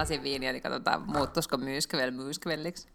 [0.00, 2.88] Lasin viiniä, niin katsotaan, muuttuisiko myyskyvel myyskyvelliksi.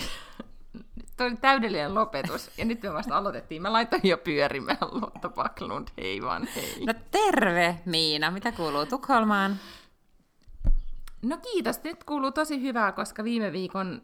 [1.16, 2.50] Tuo oli täydellinen lopetus.
[2.58, 3.62] Ja nyt me vasta aloitettiin.
[3.62, 5.88] Mä laitoin jo pyörimään Lotta Backlund.
[5.98, 6.84] Hei vaan hei.
[6.86, 9.56] No terve Miina, mitä kuuluu Tukholmaan?
[11.22, 14.02] No kiitos, nyt kuuluu tosi hyvää, koska viime viikon,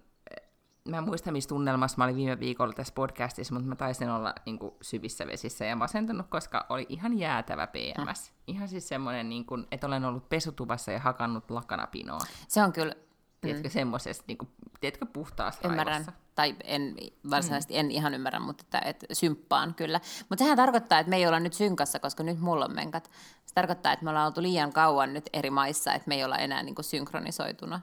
[0.91, 4.35] mä en muista missä tunnelmassa mä olin viime viikolla tässä podcastissa, mutta mä taisin olla
[4.47, 8.30] niin kuin, syvissä vesissä ja masentunut, koska oli ihan jäätävä PMS.
[8.30, 8.35] Mm.
[8.47, 12.21] Ihan siis semmoinen, niin kuin, että olen ollut pesutuvassa ja hakannut lakanapinoa.
[12.49, 12.95] Se on kyllä...
[13.41, 13.73] Tiedätkö, mm.
[13.73, 14.49] semmoisesta, niin kuin,
[14.80, 15.87] tiedätkö, puhtaassa Ymmärrän.
[15.87, 16.13] raivossa.
[16.35, 16.96] Tai en
[17.30, 20.01] varsinaisesti en ihan ymmärrä, mutta että, että symppaan kyllä.
[20.29, 23.11] Mutta sehän tarkoittaa, että me ei olla nyt synkassa, koska nyt mulla on menkat.
[23.46, 26.37] Se tarkoittaa, että me ollaan oltu liian kauan nyt eri maissa, että me ei olla
[26.37, 27.80] enää niin kuin synkronisoituna.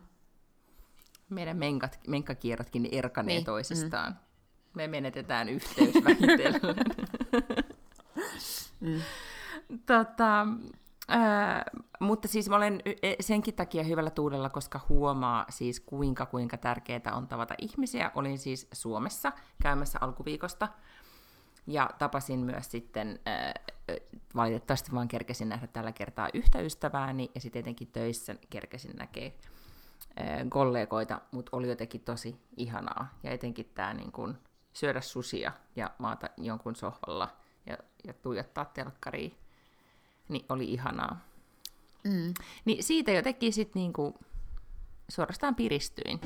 [1.29, 3.45] Meidän menkat, menkkakierrotkin erkanee Niin, niin.
[3.45, 4.11] toisistaan.
[4.11, 4.17] Mm.
[4.73, 6.61] Me menetetään yhteys vähitellen.
[8.79, 9.01] Mm.
[9.85, 10.47] tota,
[11.07, 11.63] ää,
[11.99, 17.13] mutta siis mä olen y- senkin takia hyvällä tuulella, koska huomaa siis kuinka kuinka tärkeää
[17.15, 18.11] on tavata ihmisiä.
[18.15, 19.31] Olin siis Suomessa
[19.61, 20.67] käymässä alkuviikosta
[21.67, 23.19] ja tapasin myös sitten,
[24.35, 29.33] valitettavasti vaan kerkesin nähdä tällä kertaa yhtä ystävääni ja sitten etenkin töissä kerkesin näkee
[30.49, 33.17] kollegoita, mutta oli jotenkin tosi ihanaa.
[33.23, 34.37] Ja etenkin tämä niin kun,
[34.73, 39.37] syödä susia ja maata jonkun sohvalla ja, ja tuijottaa telkkariin,
[40.29, 41.19] niin oli ihanaa.
[42.03, 42.33] Mm.
[42.65, 44.19] Niin siitä jotenkin sitten niinku
[45.09, 46.19] suorastaan piristyin.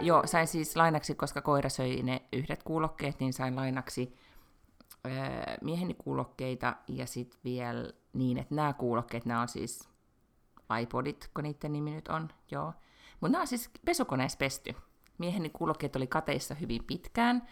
[0.00, 4.16] Joo, sain siis lainaksi, koska koira söi ne yhdet kuulokkeet, niin sain lainaksi
[5.06, 5.12] öö,
[5.60, 9.88] mieheni kuulokkeita ja sitten vielä niin, että nämä kuulokkeet, nämä on siis
[10.82, 12.72] iPodit, kun niiden nimi nyt on, joo.
[13.20, 14.74] Mutta nämä on siis pesukoneessa pesty.
[15.18, 17.48] Mieheni kuulokkeet oli kateissa hyvin pitkään.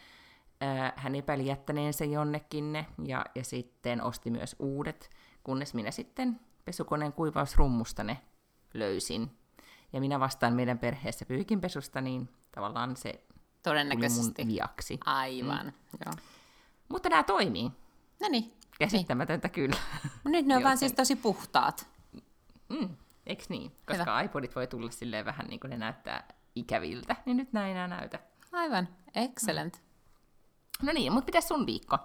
[0.63, 5.11] Öö, hän epäili jättäneensä jonnekin ne ja, ja sitten osti myös uudet,
[5.45, 8.19] kunnes minä sitten pesukoneen kuivausrummusta ne
[8.75, 9.31] löysin.
[9.93, 14.45] Ja minä vastaan meidän perheessä pyykinpesusta, niin tavallaan se tuli Todennäköisesti.
[14.45, 15.01] mun viaksi.
[15.05, 15.99] Aivan, mm.
[16.07, 16.15] joo.
[16.89, 17.71] Mutta nämä toimii.
[18.21, 18.53] No niin.
[18.79, 19.77] Käsittämätöntä kyllä.
[20.25, 21.92] Nyt ne on vaan siis tosi puhtaat.
[22.81, 22.97] Mm,
[23.27, 23.73] eiks niin?
[23.87, 27.89] Koska iPodit voi tulla silleen vähän niin kuin ne näyttää ikäviltä, niin nyt näin enää
[27.89, 28.19] näytä.
[28.53, 29.83] Aivan, excellent.
[30.83, 31.99] No niin, mutta pitäisi sun viikko?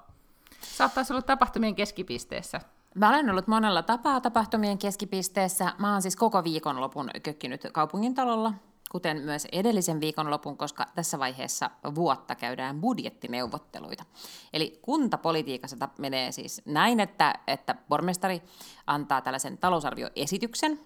[0.61, 2.61] Saattaisi olla tapahtumien keskipisteessä.
[2.95, 5.73] Mä olen ollut monella tapaa tapahtumien keskipisteessä.
[5.77, 8.53] Mä oon siis koko viikonlopun kökkinyt kaupungintalolla,
[8.97, 14.05] kuten myös edellisen viikonlopun, koska tässä vaiheessa vuotta käydään budjettineuvotteluita.
[14.53, 18.41] Eli kuntapolitiikassa ta- menee siis näin, että, että pormestari
[18.87, 20.79] antaa tällaisen talousarvioesityksen,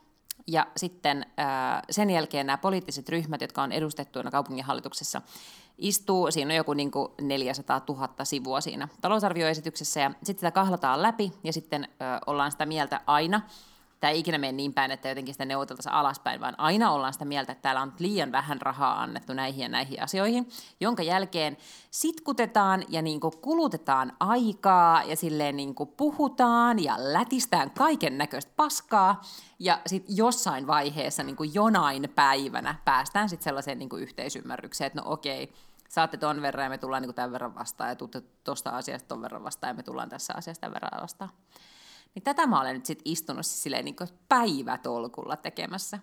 [0.48, 1.26] ja sitten
[1.90, 5.22] sen jälkeen nämä poliittiset ryhmät, jotka on edustettuina kaupunginhallituksessa,
[5.78, 11.02] istuu, siinä on joku niin kuin 400 000 sivua siinä talousarvioesityksessä, ja sitten sitä kahlataan
[11.02, 11.88] läpi, ja sitten
[12.26, 13.42] ollaan sitä mieltä aina,
[14.02, 17.26] tämä ei ikinä mene niin päin, että jotenkin sitä neuvoteltaisiin alaspäin, vaan aina ollaan sitä
[17.26, 21.58] mieltä, että täällä on liian vähän rahaa annettu näihin ja näihin asioihin, jonka jälkeen
[21.92, 28.52] sitkutetaan ja niin kuin kulutetaan aikaa ja silleen niin kuin puhutaan ja lätistään kaiken näköistä
[28.56, 29.22] paskaa,
[29.60, 35.02] ja sitten jossain vaiheessa niin kuin jonain päivänä päästään sitten sellaiseen niin kuin yhteisymmärrykseen, että
[35.02, 35.54] no okei,
[35.90, 39.22] saatte ton verran ja me tullaan niin tämän verran vastaan ja tuutte tuosta asiasta ton
[39.22, 41.30] verran vastaan ja me tullaan tässä asiasta tämän verran vastaan.
[42.16, 43.96] Niin tätä mä olen nyt sitten istunut siis silleen niin
[44.30, 46.00] päivätolkulla tekemässä.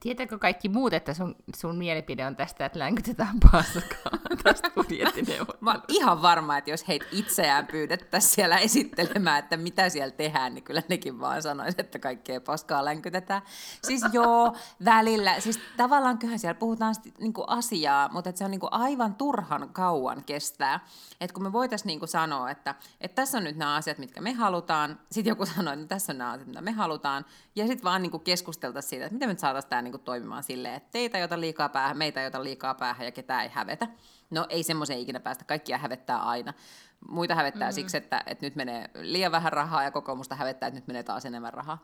[0.00, 4.86] Tietääkö kaikki muut, että sun, sun mielipide on tästä, että länkytetään paskaa tästä Mä oon
[4.86, 5.84] budjettineuvottelusta?
[5.88, 10.82] ihan varma, että jos heitä itseään pyydettäisiin siellä esittelemään, että mitä siellä tehdään, niin kyllä
[10.88, 13.42] nekin vaan sanoisi, että kaikkea paskaa länkytetään.
[13.82, 15.40] Siis joo, välillä.
[15.40, 20.80] Siis tavallaan kyllähän siellä puhutaan niinku asiaa, mutta se on niinku aivan turhan kauan kestää.
[21.20, 24.32] Et kun me voitaisiin niinku sanoa, että, että tässä on nyt nämä asiat, mitkä me
[24.32, 27.24] halutaan, sitten joku sanoo, että tässä on nämä asiat, mitä me halutaan,
[27.56, 29.40] ja sitten vaan niinku keskusteltaisiin siitä, että miten me nyt
[29.72, 32.74] saataisiin tämä niinku toimimaan silleen, että teitä ei ota liikaa päähän, meitä ei ota liikaa
[32.74, 33.88] päähän ja ketään ei hävetä.
[34.30, 36.52] No ei semmoiseen ikinä päästä, kaikkia hävettää aina.
[37.08, 37.74] Muita hävettää mm.
[37.74, 41.24] siksi, että, että nyt menee liian vähän rahaa ja kokoomusta hävettää, että nyt menee taas
[41.24, 41.78] enemmän rahaa.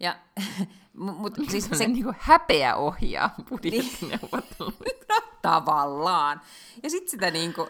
[0.00, 0.16] Ja,
[1.22, 5.04] mutta siis Se niin kuin häpeä ohjaa budjettineuvotteluita.
[5.14, 6.40] no, tavallaan.
[6.82, 7.68] Ja sitten sitä niinku,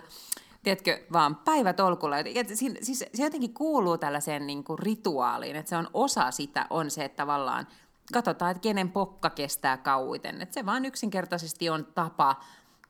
[0.63, 2.19] tiedätkö, vaan päivätolkulla.
[2.19, 6.91] Ja siinä- Siis se jotenkin kuuluu tällaiseen niinku rituaaliin, että se on osa sitä, on
[6.91, 7.67] se, että tavallaan
[8.13, 10.43] katsotaan, että kenen pokka kestää kauiten.
[10.43, 12.37] Että se vaan yksinkertaisesti on tapa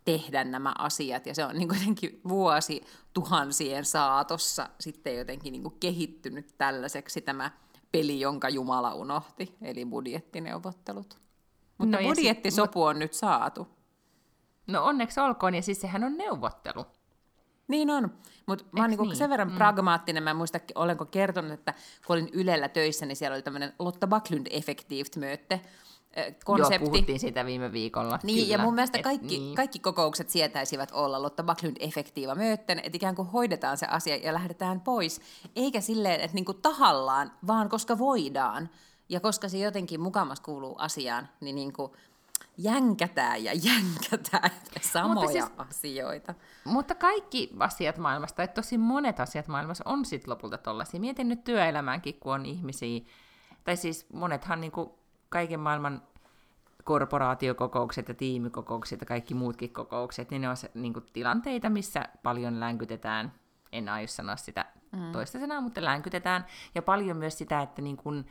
[0.05, 2.81] tehdä nämä asiat, ja se on niin jotenkin vuosi
[3.13, 7.51] tuhansien saatossa sitten jotenkin niin kuin kehittynyt tällaiseksi tämä
[7.93, 11.19] peli, jonka Jumala unohti, eli budjettineuvottelut.
[11.79, 13.69] Mutta no budjettisopu sit, on nyt saatu.
[14.67, 16.87] No onneksi olkoon, ja siis sehän on neuvottelu.
[17.69, 18.11] Niin on,
[18.47, 19.17] mutta mä oon niinku niin?
[19.17, 19.57] sen verran mm.
[19.57, 21.75] pragmaattinen, mä en muista, olenko kertonut, että
[22.07, 25.61] kun olin Ylellä töissä, niin siellä oli tämmöinen Lotta Backlund Effektivt möötte,
[26.45, 26.85] konsepti.
[26.85, 28.19] Joo, puhuttiin siitä viime viikolla.
[28.23, 28.53] Niin, kyllä.
[28.53, 29.55] ja mun mielestä kaikki, Et, niin.
[29.55, 34.35] kaikki kokoukset sietäisivät olla Lotta Backlund effektiiva myötten, että ikään kuin hoidetaan se asia ja
[34.35, 35.21] lähdetään pois,
[35.57, 38.71] eikä silleen, että niinku tahallaan, vaan koska voidaan.
[39.09, 41.97] Ja koska se jotenkin mukamas kuuluu asiaan, niin niinku
[42.57, 46.35] jänkätään ja jänkätään samoja mutta siis, asioita.
[46.65, 51.01] Mutta kaikki asiat maailmasta, että tosi monet asiat maailmassa on sitten lopulta tollaisia.
[51.01, 53.01] Mietin nyt työelämäänkin, kun on ihmisiä,
[53.65, 54.99] tai siis monethan niinku
[55.29, 56.03] kaiken maailman
[56.85, 62.09] korporaatiokokoukset ja tiimikokoukset ja kaikki muutkin kokoukset, niin ne on se, niin kuin, tilanteita, missä
[62.23, 63.33] paljon länkytetään,
[63.73, 65.13] en aio sanoa sitä mm.
[65.13, 68.27] toista sanaa, mutta länkytetään, ja paljon myös sitä, että niin kuin,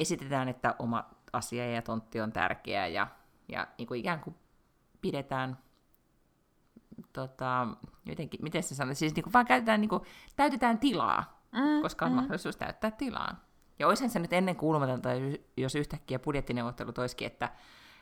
[0.00, 3.06] esitetään, että oma asia ja tontti on tärkeä, ja,
[3.52, 4.36] ja niin kuin ikään kuin
[5.00, 5.58] pidetään
[7.12, 7.66] tota,
[8.06, 10.02] jotenkin, miten se sanoo, siis niin kuin vaan käytetään, niin kuin,
[10.36, 12.16] täytetään tilaa, mm, koska on mm.
[12.16, 13.44] mahdollisuus täyttää tilaa.
[13.78, 15.08] Ja olisihan se nyt ennen kuulumatonta,
[15.56, 17.52] jos yhtäkkiä budjettineuvottelut olisikin, että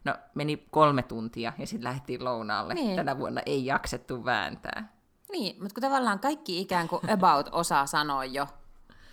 [0.04, 2.74] no meni kolme tuntia ja sitten lähdettiin lounaalle.
[2.74, 2.96] Niin.
[2.96, 4.98] Tänä vuonna ei jaksettu vääntää.
[5.32, 8.46] Niin, mutta kun tavallaan kaikki ikään kuin about osaa sanoa jo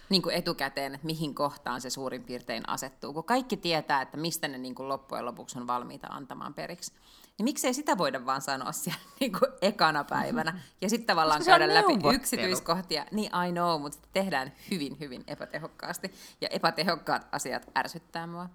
[0.10, 4.48] niin kuin etukäteen, että mihin kohtaan se suurin piirtein asettuu, kun kaikki tietää, että mistä
[4.48, 6.94] ne niin kuin loppujen lopuksi on valmiita antamaan periksi.
[7.38, 11.74] Niin miksei sitä voida vaan sanoa siellä niin kuin ekana päivänä ja sitten tavallaan käydä
[11.74, 13.06] läpi yksityiskohtia.
[13.12, 18.50] Niin I know, mutta tehdään hyvin, hyvin epätehokkaasti ja epätehokkaat asiat ärsyttää mua.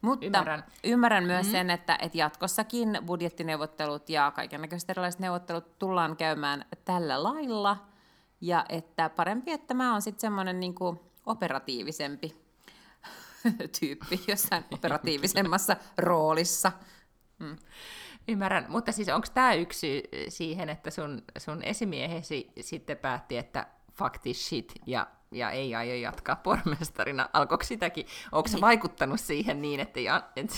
[0.00, 1.52] Mutta ymmärrän, ymmärrän myös mm.
[1.52, 7.76] sen, että, että jatkossakin budjettineuvottelut ja kaikenlaiset erilaiset neuvottelut tullaan käymään tällä lailla,
[8.40, 10.74] ja että parempi, että mä oon sitten semmoinen niin
[11.26, 12.36] operatiivisempi
[13.80, 16.72] tyyppi jossain operatiivisemmassa roolissa.
[17.38, 17.56] Mm.
[18.28, 24.18] Ymmärrän, mutta siis onko tämä yksi siihen, että sun, sun esimiehesi sitten päätti, että fuck
[24.22, 27.28] this shit ja, ja ei aio jatkaa pormestarina?
[27.32, 28.60] Alkoiko sitäkin, onko se niin.
[28.60, 30.00] vaikuttanut siihen niin, että,
[30.36, 30.56] että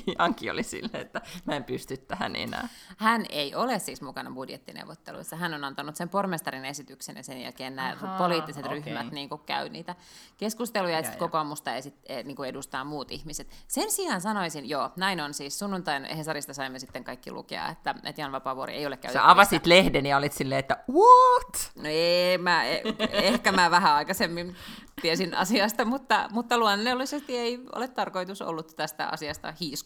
[0.18, 2.68] Anki oli silleen, että mä en pysty tähän enää.
[2.96, 5.36] Hän ei ole siis mukana budjettineuvotteluissa.
[5.36, 8.80] Hän on antanut sen pormestarin esityksen ja sen jälkeen nämä Aha, poliittiset okay.
[8.80, 9.94] ryhmät niin kuin, käy niitä
[10.36, 13.48] keskusteluja ja, ja sitten kokoomusta esit, e, niin kuin edustaa muut ihmiset.
[13.68, 15.58] Sen sijaan sanoisin, joo, näin on siis.
[15.58, 19.20] Sunnuntain Hesarista saimme sitten kaikki lukea, että, että Jan Vapaavuori ei ole käynyt.
[19.22, 21.72] Sä avasit lehden ja olit silleen, että what?
[21.76, 22.82] No ei, mä, e,
[23.12, 24.56] ehkä mä vähän aikaisemmin
[25.02, 29.85] tiesin asiasta, mutta, mutta luonnollisesti ei ole tarkoitus ollut tästä asiasta hiiskua.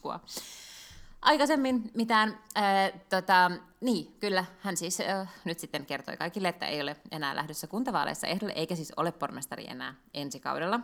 [1.22, 3.50] Aikaisemmin mitään, äh, tota,
[3.80, 8.26] niin kyllä, hän siis äh, nyt sitten kertoi kaikille, että ei ole enää lähdössä kuntavaaleissa
[8.26, 10.80] ehdolle, eikä siis ole pormestari enää ensi kaudella.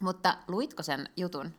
[0.00, 1.54] Mutta luitko sen jutun?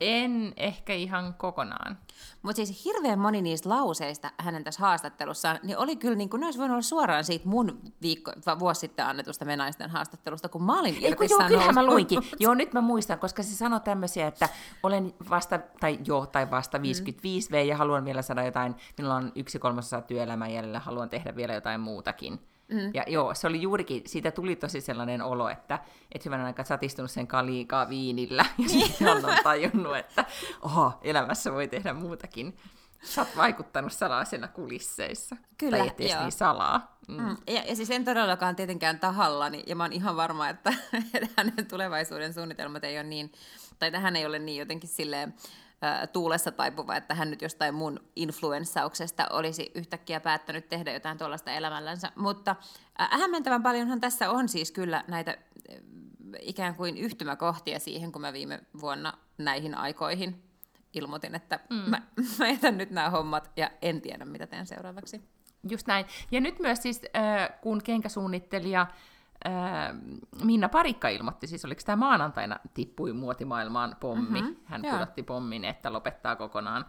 [0.00, 1.98] En ehkä ihan kokonaan.
[2.42, 6.46] Mutta siis hirveän moni niistä lauseista hänen tässä haastattelussaan, niin oli kyllä, niin kuin, ne
[6.46, 10.96] olisi voinut olla suoraan siitä mun viikko, vuosi sitten annetusta venaisten haastattelusta, kun mä olin
[11.02, 12.22] Ei, kun joo, kyllähän mä luinkin.
[12.40, 14.48] joo, nyt mä muistan, koska se sanoi tämmöisiä, että
[14.82, 17.52] olen vasta, tai jo, tai vasta 55 mm.
[17.52, 21.54] V ja haluan vielä saada jotain, minulla on yksi kolmasosa työelämän jäljellä, haluan tehdä vielä
[21.54, 22.40] jotain muutakin.
[22.68, 22.90] Mm.
[22.94, 25.78] Ja joo, se oli juurikin, siitä tuli tosi sellainen olo, että
[26.12, 28.86] et hyvän aika satistunut sen kaliikaa viinillä, ja niin.
[28.86, 30.24] sitten on tajunnut, että
[30.62, 32.56] oho, elämässä voi tehdä muutakin.
[33.02, 35.36] Sä oot vaikuttanut salaisena kulisseissa.
[35.58, 36.98] Kyllä, tai ettei niin salaa.
[37.08, 37.22] Mm.
[37.22, 37.36] Mm.
[37.46, 40.72] Ja, ja siis en todellakaan tietenkään tahallani, ja mä oon ihan varma, että
[41.36, 43.32] hänen tulevaisuuden suunnitelmat ei ole niin,
[43.78, 45.34] tai tähän ei ole niin jotenkin silleen
[46.12, 52.12] tuulessa taipuva, että hän nyt jostain mun influenssauksesta olisi yhtäkkiä päättänyt tehdä jotain tuollaista elämällänsä.
[52.16, 52.56] Mutta
[52.98, 55.38] hämmentävän paljonhan tässä on siis kyllä näitä
[56.40, 60.42] ikään kuin yhtymäkohtia siihen, kun mä viime vuonna näihin aikoihin
[60.94, 61.76] ilmoitin, että mm.
[61.76, 62.02] mä,
[62.38, 65.20] mä jätän nyt nämä hommat ja en tiedä, mitä teen seuraavaksi.
[65.70, 66.06] Just näin.
[66.30, 67.02] Ja nyt myös siis,
[67.60, 68.86] kun kenkäsuunnittelija
[70.44, 74.40] Minna Parikka ilmoitti, siis oliko tämä maanantaina tippui muotimaailmaan pommi.
[74.40, 74.92] Mm-hmm, Hän joo.
[74.92, 76.84] pudotti pommin, että lopettaa kokonaan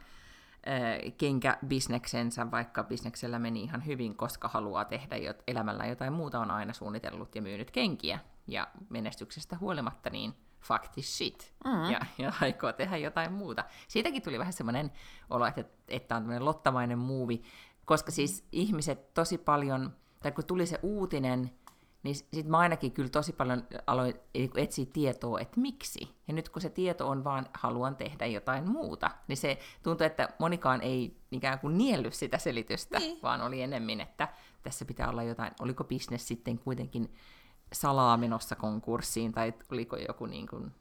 [1.18, 6.74] kenkäbisneksensä, vaikka bisneksellä meni ihan hyvin, koska haluaa tehdä jot, elämällä jotain muuta, on aina
[6.74, 8.20] suunnitellut ja myynyt kenkiä.
[8.48, 11.92] Ja menestyksestä huolimatta niin fuck this shit, mm-hmm.
[11.92, 13.64] ja, ja aikoo tehdä jotain muuta.
[13.88, 14.92] Siitäkin tuli vähän semmoinen
[15.30, 17.42] olo, että, että on tämmöinen lottamainen muuvi,
[17.86, 21.52] koska siis ihmiset tosi paljon, tai kun tuli se uutinen,
[22.06, 26.16] niin sitten mä ainakin kyllä tosi paljon aloin niinku etsiä tietoa, että miksi.
[26.28, 30.30] Ja nyt kun se tieto on vaan, haluan tehdä jotain muuta, niin se tuntuu, että
[30.40, 33.20] monikaan ei ikään kuin nielly sitä selitystä, niin.
[33.24, 34.28] vaan oli enemmän, että
[34.64, 37.14] tässä pitää olla jotain, oliko bisnes sitten kuitenkin
[37.74, 40.72] salaa menossa konkurssiin, tai oliko joku niin kuin,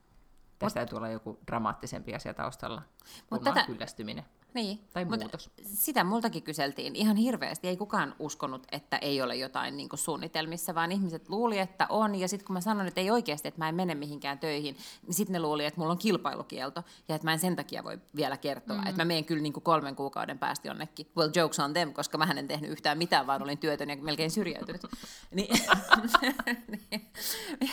[0.59, 2.83] tässä täytyy olla joku dramaattisempi asia taustalla,
[3.31, 4.25] Mutta tätä, kyllästyminen.
[4.55, 5.51] Niin, tai muutos.
[5.65, 7.69] sitä multakin kyseltiin ihan hirveästi.
[7.69, 12.15] Ei kukaan uskonut, että ei ole jotain niin suunnitelmissa, vaan ihmiset luuli, että on.
[12.15, 15.15] Ja sitten kun mä sanoin, että ei oikeasti, että mä en mene mihinkään töihin, niin
[15.15, 18.37] sitten ne luuli, että mulla on kilpailukielto ja että mä en sen takia voi vielä
[18.37, 18.77] kertoa.
[18.77, 18.87] Mm.
[18.87, 21.07] Että mä menen kyllä niin kolmen kuukauden päästä jonnekin.
[21.17, 24.31] Well, jokes on them, koska mä en tehnyt yhtään mitään, vaan olin työtön ja melkein
[24.31, 24.83] syrjäytynyt.
[25.35, 25.59] niin,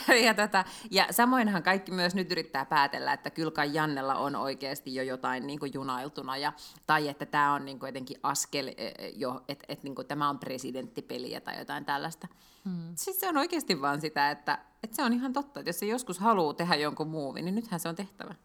[0.08, 4.36] ja, ja, tota, ja samoinhan kaikki myös nyt yrittää päätellä, että kyllä kai Jannella on
[4.36, 6.54] oikeasti jo jotain niin junailtuna ja
[6.88, 10.40] tai että tämä on niinku jotenkin askel e, e, jo, että et niinku tämä on
[10.40, 12.28] presidenttipeliä tai jotain tällaista.
[12.66, 12.94] Hmm.
[12.96, 15.86] Siis se on oikeasti vaan sitä, että, että se on ihan totta, että jos se
[15.86, 18.36] joskus haluaa tehdä jonkun muuvin, niin nythän se on tehtävä.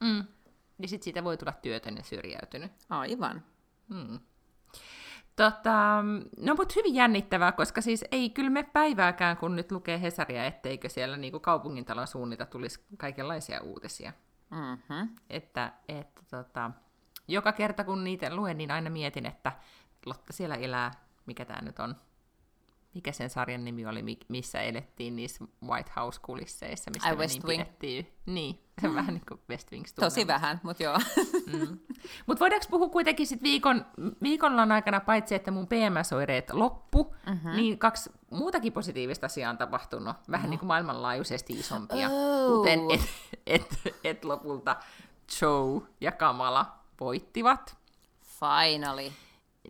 [0.00, 0.24] Mm.
[0.78, 2.72] Niin sitten siitä voi tulla työtön ja syrjäytynyt.
[2.90, 3.42] Aivan.
[3.88, 4.18] Hmm.
[5.36, 6.04] Tota,
[6.36, 10.88] no mutta hyvin jännittävää, koska siis ei kyllä me päivääkään, kun nyt lukee Hesaria, etteikö
[10.88, 14.12] siellä niin kaupungintalon suunnita tulisi kaikenlaisia uutisia.
[14.50, 15.08] Mm-hmm.
[15.30, 16.70] Että, että tota,
[17.28, 19.52] joka kerta kun niitä luen, niin aina mietin, että
[20.06, 20.90] Lotta siellä elää,
[21.26, 21.96] mikä tämä nyt on,
[22.94, 27.46] mikä sen sarjan nimi oli, missä elettiin niissä White House-kulisseissa, mistä I me West niin
[27.46, 27.62] Wing.
[27.62, 28.12] pidettiin.
[28.26, 28.94] Niin, se mm.
[28.94, 30.98] vähän niin kuin West Wings Tosi vähän, mutta joo.
[31.52, 31.78] mm.
[32.26, 33.86] Mutta voidaanko puhua kuitenkin sit viikon,
[34.22, 37.56] viikonlan aikana, paitsi että mun PMS-oireet loppu, mm-hmm.
[37.56, 40.50] niin kaksi muutakin positiivista asiaa on tapahtunut, vähän no.
[40.50, 42.56] niin kuin maailmanlaajuisesti isompia, oh.
[42.56, 43.00] kuten et,
[43.46, 44.76] et, et lopulta
[45.40, 47.76] Joe ja Kamala voittivat.
[48.20, 49.12] Finally.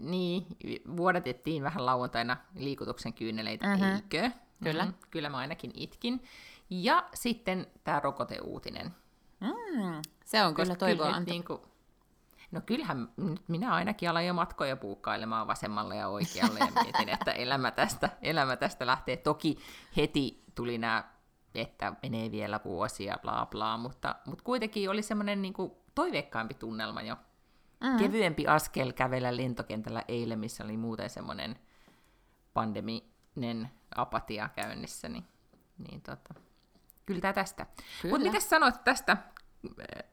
[0.01, 0.47] Niin,
[0.97, 3.95] vuodatettiin vähän lauantaina liikutuksen kyyneleitä, mm-hmm.
[3.95, 4.31] eikö?
[4.63, 4.85] Kyllä.
[4.85, 4.99] Mm-hmm.
[5.11, 6.23] Kyllä mä ainakin itkin.
[6.71, 8.95] Ja sitten tämä rokoteuutinen.
[9.41, 11.61] Mm, se on kyllä toivoa kyllä niin kuin,
[12.55, 17.33] No kyllähän nyt minä ainakin alan jo matkoja puukkailemaan vasemmalle ja oikealle ja mietin, että
[17.45, 19.17] elämä tästä, elämä tästä lähtee.
[19.17, 19.59] Toki
[19.97, 21.05] heti tuli nämä,
[21.55, 25.55] että menee vielä vuosia, bla bla, mutta, mutta kuitenkin oli semmoinen niin
[25.95, 27.17] toiveikkaampi tunnelma jo.
[27.81, 27.97] Mm.
[27.97, 31.59] Kevyempi askel kävellä lentokentällä eilen, missä oli muuten semmoinen
[32.55, 35.25] pandeminen apatia käynnissä, niin,
[35.89, 36.35] niin tota,
[37.07, 37.67] kyllä tästä.
[38.11, 39.17] Mutta mitä sanoit tästä
[39.65, 40.05] eh,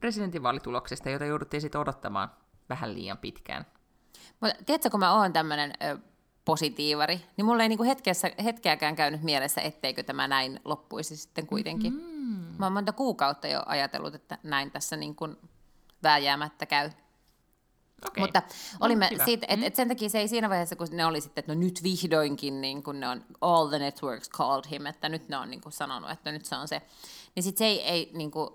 [0.00, 2.30] presidentinvaalituloksesta, jota jouduttiin sitten odottamaan
[2.68, 3.66] vähän liian pitkään?
[4.40, 5.72] Mutta tiedätkö, kun mä oon tämmöinen
[6.44, 11.92] positiivari, niin mulla ei niinku hetkessä, hetkeäkään käynyt mielessä, etteikö tämä näin loppuisi sitten kuitenkin.
[11.92, 12.54] Mm-hmm.
[12.58, 15.36] Mä oon monta kuukautta jo ajatellut, että näin tässä niin kuin
[16.02, 16.90] vääjäämättä käy.
[18.06, 18.22] Okay.
[18.22, 18.42] Mutta
[18.80, 21.42] olimme no, siitä, että et sen takia se ei siinä vaiheessa, kun ne oli sitten,
[21.42, 25.28] että no nyt vihdoinkin niin kun ne on all the networks called him, että nyt
[25.28, 26.82] ne on niin sanonut, että nyt se on se.
[27.34, 28.50] Niin sitten se ei, ei niin kuin,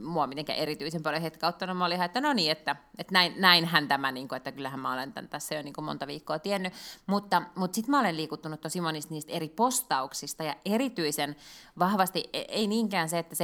[0.00, 1.76] mua mitenkään erityisen paljon hetkauttanut.
[1.76, 4.92] Mä olin että no niin, että, että näin, näinhän tämä, niin kuin, että kyllähän mä
[4.92, 6.72] olen tämän tässä jo niin kuin monta viikkoa tiennyt.
[7.06, 11.36] Mutta, mutta sitten mä olen liikuttunut tosi monista niistä eri postauksista ja erityisen
[11.78, 13.36] vahvasti, e, ei niinkään se, että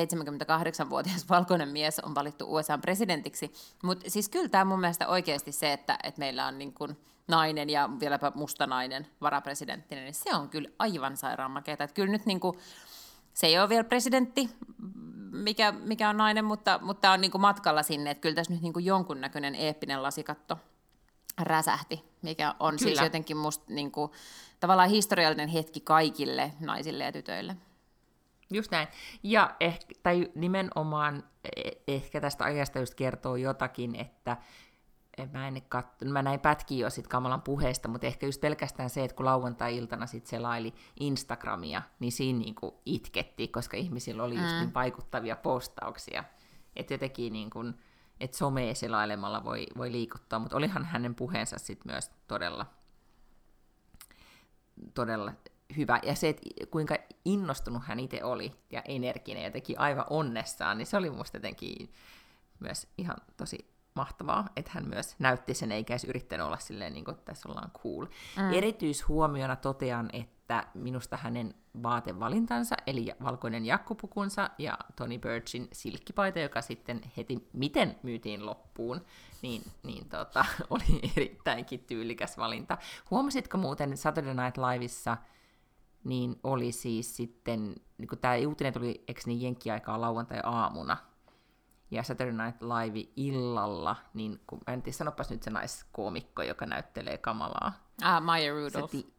[0.85, 3.53] 78-vuotias valkoinen mies on valittu USA presidentiksi,
[3.83, 6.97] mutta siis kyllä tämä mun mielestä oikeasti se, että, että meillä on niin kuin,
[7.29, 11.85] nainen ja vieläpä musta nainen varapresidenttinä, niin se on kyllä aivan sairaan makeata.
[11.85, 12.59] Että kyllä nyt niin kuin,
[13.35, 14.49] se ei ole vielä presidentti,
[15.33, 18.63] mikä, mikä on nainen, mutta, mutta on niin kuin matkalla sinne, että kyllä tässä nyt
[18.63, 20.59] niin kuin jonkunnäköinen eeppinen lasikatto
[21.39, 23.01] räsähti, mikä on siis kyllä.
[23.01, 24.13] siis jotenkin musta niin kuin,
[24.61, 27.57] tavallaan historiallinen hetki kaikille naisille ja tytöille.
[28.51, 28.89] Just näin.
[29.23, 31.25] Ja ehkä, tai nimenomaan
[31.57, 34.37] e, ehkä tästä ajasta just kertoo jotakin, että
[35.33, 39.05] mä, en katso, mä näin pätkiä jo sit Kamalan puheesta, mutta ehkä just pelkästään se,
[39.05, 44.59] että kun lauantai-iltana sit selaili Instagramia, niin siinä niinku itketti, koska ihmisillä oli just mm.
[44.59, 46.25] niin vaikuttavia postauksia.
[46.77, 47.75] Että jotenkin niin kuin,
[48.21, 52.67] että somea selailemalla voi, voi liikuttaa, mutta olihan hänen puheensa sitten myös todella,
[54.95, 55.33] todella
[55.77, 56.01] hyvä.
[56.03, 60.87] Ja se, että kuinka innostunut hän itse oli ja energinen ja teki aivan onnessaan, niin
[60.87, 61.93] se oli musta jotenkin
[62.61, 67.05] myös ihan tosi mahtavaa, että hän myös näytti sen, eikä edes yrittänyt olla silleen, niin
[67.05, 68.07] kuin, että tässä ollaan cool.
[68.37, 68.53] Mm.
[68.53, 77.01] Erityishuomiona totean, että minusta hänen vaatevalintansa, eli valkoinen jakkupukunsa ja Tony Birchin silkkipaita, joka sitten
[77.17, 79.01] heti miten myytiin loppuun,
[79.43, 82.79] niin, niin tota, oli erittäinkin tyylikäs valinta.
[83.11, 85.17] Huomasitko muuten Saturday Night Liveissa,
[86.05, 90.97] niin oli siis sitten, niin tämä uutinen tuli, eikö niin jenkkiaikaa lauantai-aamuna,
[91.91, 97.19] ja Saturday Night Live illalla, niin kun, en tiedä, sanopas nyt se naiskoomikko, joka näyttelee
[97.19, 97.73] kamalaa.
[98.03, 98.91] Ah, Maya Rudolph.
[98.91, 99.15] Ti-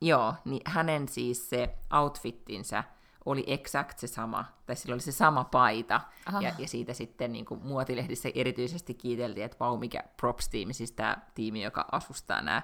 [0.00, 2.84] Joo, niin hänen siis se outfittinsä
[3.24, 6.00] oli exact se sama, tai sillä oli se sama paita,
[6.40, 11.16] ja, ja siitä sitten niin kuin muotilehdissä erityisesti kiiteltiin, että vau, mikä props-tiimi, siis tämä
[11.34, 12.62] tiimi, joka asustaa nämä,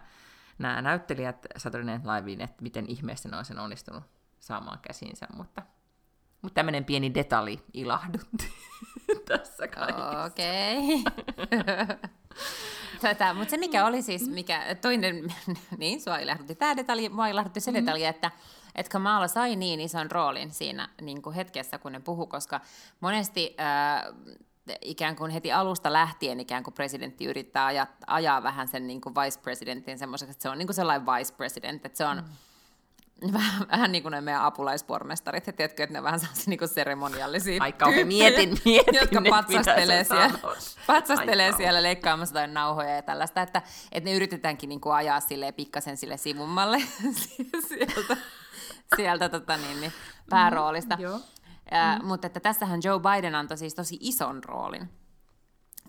[0.59, 4.05] nämä näyttelijät Saturday Night Liveen, että miten ihmeessä ne on sen onnistunut
[4.41, 5.63] saamaan käsinsä, mutta,
[6.43, 8.53] mutta tämmöinen pieni detalji ilahdutti
[9.29, 10.25] tässä kaikessa.
[10.25, 10.79] Okei.
[11.43, 11.97] Okay.
[13.01, 15.35] Tätä, mutta se mikä oli siis, mikä toinen,
[15.79, 17.87] niin sua ilahdutti tämä detalji, mua ilahdutti se mm-hmm.
[17.87, 18.31] detalji, että,
[18.75, 22.61] että Kamala sai niin ison roolin siinä niin kuin hetkessä, kun ne puhu, koska
[23.01, 24.15] monesti äh,
[24.81, 29.15] ikään kuin heti alusta lähtien ikään kuin presidentti yrittää ajaa, ajaa vähän sen niin kuin
[29.15, 32.25] vice presidentin semmoiseksi, että se on niin kuin sellainen vice president, että se on, mm
[33.33, 37.63] vähän, vähän niin kuin ne meidän apulaispormestarit, ja tiedätkö, että ne vähän sellaisia niin seremoniallisia
[37.63, 40.39] Aika mietin, mietin jotka nyt, patsastelee, siellä,
[40.87, 43.63] patsastelee siellä leikkaamassa jotain nauhoja ja tällaista, että,
[43.93, 46.79] että ne yritetäänkin niin kuin ajaa sille pikkasen sille sivummalle
[47.69, 48.17] sieltä,
[48.97, 49.93] sieltä tota niin, niin,
[50.31, 50.97] pääroolista.
[50.97, 51.21] Mm, joo.
[51.71, 52.07] Ja, mm.
[52.07, 55.02] Mutta että tässähän Joe Biden antoi siis tosi ison roolin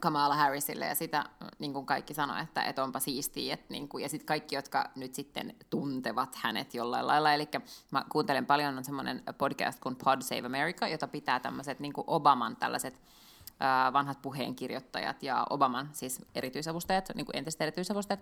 [0.04, 1.26] Kamala Harrisille, ja sitä
[1.60, 4.90] niin kuin kaikki sanoi, että, että onpa siistiä, että, niin kuin, ja sitten kaikki, jotka
[4.96, 7.50] nyt sitten tuntevat hänet jollain lailla, eli
[7.92, 12.06] mä kuuntelen paljon, on semmoinen podcast kuin Pod Save America, jota pitää tämmöiset niin kuin
[12.08, 18.20] Obaman tällaiset äh, vanhat puheenkirjoittajat ja Obaman siis erityisavustajat, niin kuin entiset erityisavustajat,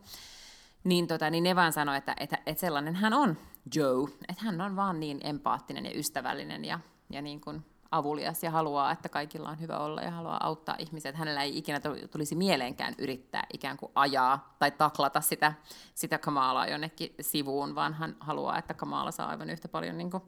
[0.84, 3.38] niin, tota, niin ne vaan sanoi, että, että, että sellainen hän on
[3.76, 8.51] Joe, että hän on vaan niin empaattinen ja ystävällinen ja, ja niin kuin avulias ja
[8.51, 11.10] haluaa, että kaikilla on hyvä olla ja haluaa auttaa ihmisiä.
[11.10, 11.79] Että hänellä ei ikinä
[12.12, 15.53] tulisi mieleenkään yrittää ikään kuin ajaa tai taklata sitä,
[15.95, 20.24] sitä Kamalaa jonnekin sivuun, vaan hän haluaa, että Kamala saa aivan yhtä paljon niin kuin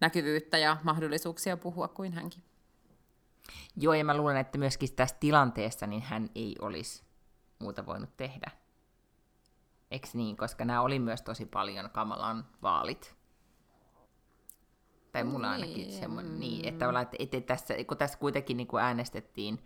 [0.00, 2.42] näkyvyyttä ja mahdollisuuksia puhua kuin hänkin.
[3.76, 7.02] Joo, ja mä luulen, että myöskin tässä tilanteessa niin hän ei olisi
[7.58, 8.50] muuta voinut tehdä.
[9.90, 10.36] Eikö niin?
[10.36, 13.21] Koska nämä oli myös tosi paljon Kamalan vaalit
[15.12, 15.64] tai mulla niin.
[15.64, 19.58] ainakin semmoinen, niin, että, tavallaan, että, että tässä, kun tässä kuitenkin niin kuin äänestettiin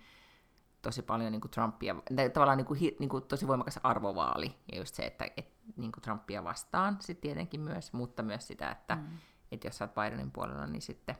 [0.82, 4.78] tosi paljon niin kuin Trumpia, tai tavallaan niin kuin, niin kuin tosi voimakas arvovaali, ja
[4.78, 8.96] just se, että, että niin kuin Trumpia vastaan sitten tietenkin myös, mutta myös sitä, että,
[8.96, 9.18] mm.
[9.52, 11.16] että jos sä oot Bidenin puolella, niin sitten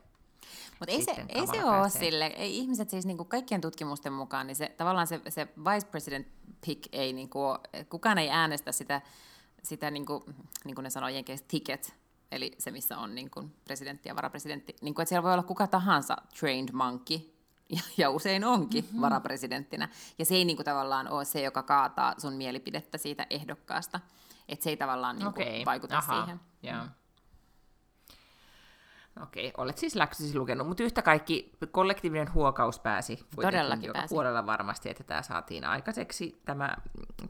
[0.81, 4.57] mutta ei se, ei se ole sille, ei ihmiset siis niinku kaikkien tutkimusten mukaan, niin
[4.57, 6.27] se, tavallaan se, se vice president
[6.67, 7.41] pick ei, niinku,
[7.89, 9.03] kukaan ei äänestä sitä,
[9.63, 10.25] sitä niinku,
[10.65, 11.95] niin kuin ne sanoo jenkeistä, ticket,
[12.33, 15.43] eli se, missä on niin kuin presidentti ja varapresidentti, niin kuin, että siellä voi olla
[15.43, 17.19] kuka tahansa trained monkey,
[17.77, 19.01] ja, ja usein onkin mm-hmm.
[19.01, 24.01] varapresidenttinä, ja se ei niin kuin, tavallaan ole se, joka kaataa sun mielipidettä siitä ehdokkaasta,
[24.49, 25.65] että se ei tavallaan niin kuin, okay.
[25.65, 26.21] vaikuta Aha.
[26.21, 26.41] siihen.
[26.65, 26.89] Yeah.
[29.23, 34.15] Okei, olet siis läksysi lukenut, mutta yhtä kaikki kollektiivinen huokaus pääsi Todellakin joka pääsi.
[34.15, 36.77] puolella varmasti, että tämä saatiin aikaiseksi, tämä,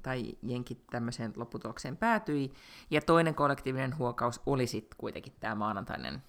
[0.03, 2.53] tai jenkit tämmöiseen lopputulokseen päätyi.
[2.91, 6.23] Ja toinen kollektiivinen huokaus oli sitten kuitenkin tämä maanantainen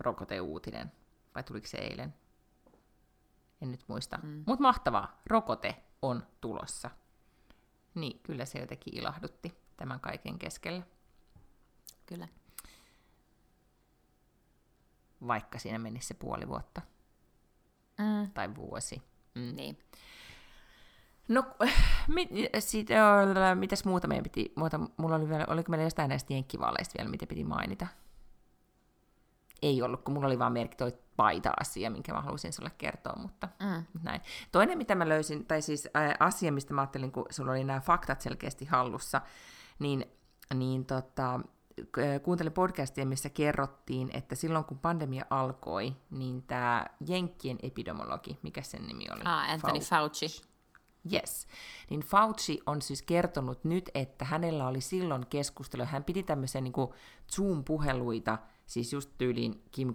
[0.00, 0.92] rokoteuutinen,
[1.34, 2.14] vai tuliko se eilen?
[3.62, 4.18] En nyt muista.
[4.22, 4.44] Mm.
[4.46, 6.90] Mutta mahtavaa, rokote on tulossa.
[7.94, 10.82] Niin, kyllä se jotenkin ilahdutti tämän kaiken keskellä.
[12.06, 12.28] Kyllä
[15.26, 16.82] vaikka siinä menisi se puoli vuotta.
[17.98, 18.30] Mm.
[18.34, 19.02] Tai vuosi.
[19.34, 19.56] Mm.
[19.56, 19.78] Niin.
[21.28, 21.44] No,
[22.14, 22.28] mit,
[22.58, 22.88] sit,
[23.54, 27.26] mitäs muuta meidän piti, muuta, mulla oli vielä, oliko meillä jostain näistä jenkkivaaleista vielä, mitä
[27.26, 27.86] piti mainita?
[29.62, 33.48] Ei ollut, kun mulla oli vaan merkki toi paita-asia, minkä mä halusin sulle kertoa, mutta
[33.60, 33.84] mm.
[34.02, 34.20] näin.
[34.52, 37.80] Toinen, mitä mä löysin, tai siis ä, asia, mistä mä ajattelin, kun sulla oli nämä
[37.80, 39.20] faktat selkeästi hallussa,
[39.78, 40.04] niin,
[40.54, 41.40] niin tota,
[42.22, 48.86] kuuntelin podcastia, missä kerrottiin, että silloin kun pandemia alkoi, niin tämä Jenkkien epidemiologi, mikä sen
[48.86, 49.20] nimi oli?
[49.24, 50.28] Ah, Anthony Fauci.
[50.28, 50.48] Fauci.
[51.12, 51.46] Yes.
[51.90, 56.72] Niin Fauci on siis kertonut nyt, että hänellä oli silloin keskustelu, hän piti tämmöisiä niin
[57.32, 59.94] Zoom-puheluita, siis just tyyliin Kim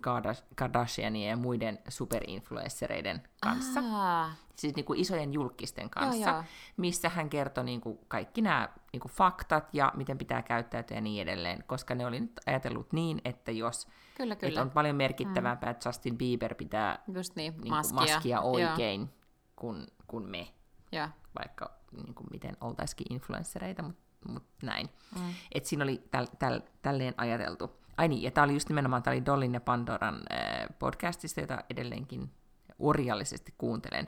[0.55, 3.81] Kardashianien ja muiden superinfluenssereiden kanssa.
[3.83, 4.37] Ah.
[4.55, 6.43] Siis niin kuin isojen julkisten kanssa, joo, joo.
[6.77, 11.01] missä hän kertoi niin kuin kaikki nämä niin kuin faktat ja miten pitää käyttäytyä ja
[11.01, 14.49] niin edelleen, koska ne oli nyt ajatellut niin, että jos kyllä, kyllä.
[14.49, 15.71] Että on paljon merkittävämpää, mm.
[15.71, 17.95] että Justin Bieber pitää Just niin, niin maskia.
[17.95, 19.09] maskia oikein
[19.55, 20.47] kuin, kuin me,
[20.91, 21.09] ja.
[21.39, 24.89] vaikka niin kuin miten oltaisikin influenssereita, mutta mut näin.
[25.19, 25.33] Mm.
[25.51, 27.82] Et siinä oli täl, täl, tälleen ajateltu.
[27.97, 31.63] Ai niin, ja tämä oli just nimenomaan, tämä oli Dollin ja Pandoran äh, podcastista, jota
[31.69, 32.31] edelleenkin
[32.79, 34.07] orjallisesti kuuntelen.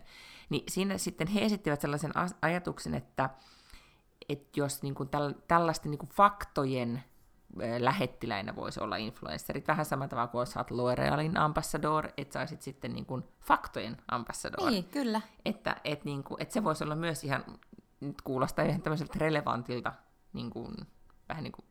[0.49, 3.29] Niin siinä sitten he esittivät sellaisen ajatuksen, että,
[4.29, 7.03] että jos niin kuin täl, tällaisten niin kuin faktojen
[7.79, 9.67] lähettiläinä voisi olla influencerit.
[9.67, 14.69] Vähän samalla tavalla kuin olet L'Orealin ambassador, että saisit sitten niin kuin faktojen ambassador.
[14.69, 15.21] Niin, kyllä.
[15.45, 17.43] Että, et niin kuin, että se voisi olla myös ihan,
[17.99, 19.93] nyt kuulostaa ihan tämmöiseltä relevantilta,
[20.33, 20.75] niin kuin,
[21.29, 21.65] vähän niin kuin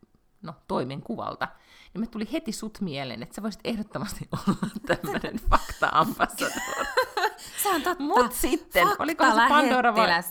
[0.44, 1.48] no, toimenkuvalta.
[1.94, 6.86] Ja me tuli heti sut mieleen, että sä voisit ehdottomasti olla tämmöinen fakta-ambassador.
[7.62, 8.04] Se on totta.
[8.04, 10.22] Mut sitten, Fakta olikohan se Pandora vai...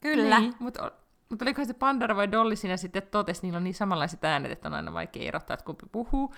[0.00, 0.40] Kyllä.
[0.40, 0.90] Niin, mutta
[1.28, 4.68] mutta olikohan se Pandora vai Dolly siinä sitten totesi, niillä on niin samanlaiset äänet, että
[4.68, 6.34] on aina vaikea erottaa, että kumpi puhuu.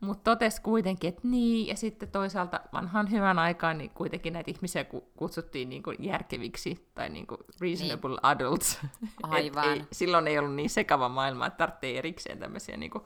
[0.00, 4.84] Mutta totesi kuitenkin, että niin, ja sitten toisaalta vanhan hyvän aikaan niin kuitenkin näitä ihmisiä
[5.16, 8.18] kutsuttiin niin kuin järkeviksi tai niin kuin reasonable niin.
[8.22, 8.80] adults.
[9.22, 9.64] Aivan.
[9.64, 13.04] ei, silloin ei ollut niin sekava maailma, että tarvitsee erikseen tämmöisiä niin kuin,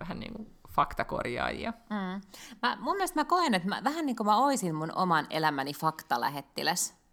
[0.00, 1.72] vähän niin kuin faktakorjaajia.
[1.90, 2.20] Mm.
[2.62, 5.72] Mä, mun mielestä mä koen, että mä, vähän niin kuin mä oisin mun oman elämäni
[5.72, 7.04] faktalähettiläs.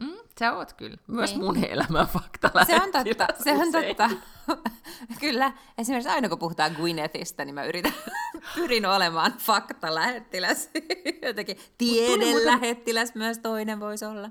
[0.00, 0.96] Mm, sä oot kyllä.
[1.06, 1.44] Myös Niin.
[1.44, 4.10] mun elämän fakta Se on totta, se on totta.
[5.20, 7.92] Kyllä, esimerkiksi aina kun puhutaan Gwynethistä, niin mä yritän,
[8.54, 10.70] pyrin olemaan faktalähettiläs.
[11.26, 14.30] Jotenkin tiedelähettiläs myös toinen voisi olla.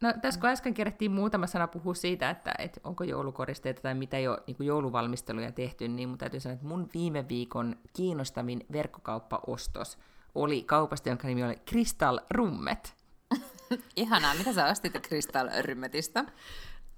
[0.00, 4.18] No tässä kun äsken kerättiin muutama sana puhua siitä, että, että onko joulukoristeita tai mitä
[4.18, 9.98] jo niin kuin jouluvalmisteluja tehty, niin mun täytyy sanoa, että mun viime viikon kiinnostavin verkkokauppaostos
[10.34, 12.94] oli kaupasta, jonka nimi oli Crystal Rummet.
[13.96, 16.24] Ihanaa, mitä sä ostit Crystal Rymmetistä?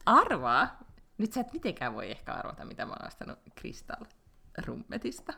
[0.07, 0.79] Arvaa!
[1.19, 4.05] Nyt sä et mitenkään voi ehkä arvata, mitä mä oon ostanut Crystal
[4.67, 5.33] Rummetista.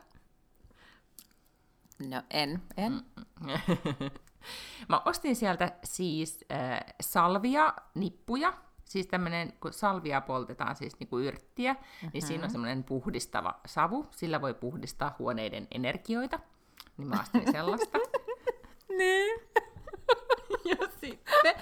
[2.09, 3.01] No en, en.
[4.89, 8.53] Mä ostin sieltä siis äh, salvia-nippuja,
[8.85, 12.09] siis tämmöinen, kun salvia poltetaan siis niinku yrttiä, mm-hmm.
[12.13, 16.39] niin siinä on semmoinen puhdistava savu, sillä voi puhdistaa huoneiden energioita,
[16.97, 17.97] niin mä ostin sellaista.
[18.97, 19.39] Niin.
[20.69, 21.55] ja sitten,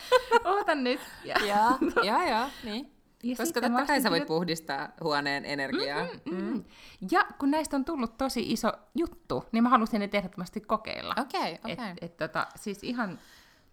[0.45, 0.99] ootan nyt.
[1.23, 2.98] Ja, Joo, joo, joo, niin.
[3.23, 6.07] Ja Koska totta kai sä voit puhdistaa huoneen energiaa.
[6.31, 6.63] Mm.
[7.11, 11.15] Ja kun näistä on tullut tosi iso juttu, niin mä halusin ne ehdottomasti kokeilla.
[11.21, 11.71] Okei, okei.
[11.71, 13.19] Et, et, tota, siis ihan,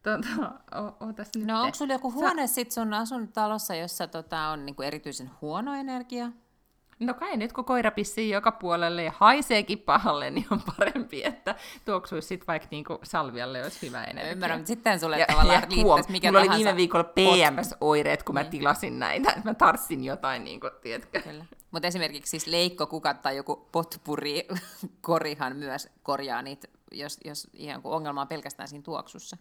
[0.03, 0.29] tota,
[0.81, 1.47] o, ootas nyt.
[1.47, 6.33] No onko sulla joku huone sit sun asuntotalossa, jossa tota, on niinku erityisen huono energia?
[7.01, 11.55] No kai nyt kun koira pissii joka puolelle ja haiseekin pahalle, niin on parempi, että
[11.85, 14.33] tuoksuisi sitten vaikka niinku salvialle olisi hyvä energia.
[14.33, 18.35] Ymmärrän, mutta sitten sulle Ja, tavallaan ja mikä mulla oli tahansa viime viikolla PMS-oireet, kun
[18.35, 21.23] mä tilasin näitä, että mä tartsin jotain, niin kuin, tiedätkö?
[21.23, 21.45] Kyllä.
[21.71, 24.47] Mutta esimerkiksi siis leikkokukat tai joku potpuri
[25.01, 29.37] korihan myös korjaa niitä, jos, jos ihan kun ongelma on pelkästään siinä tuoksussa.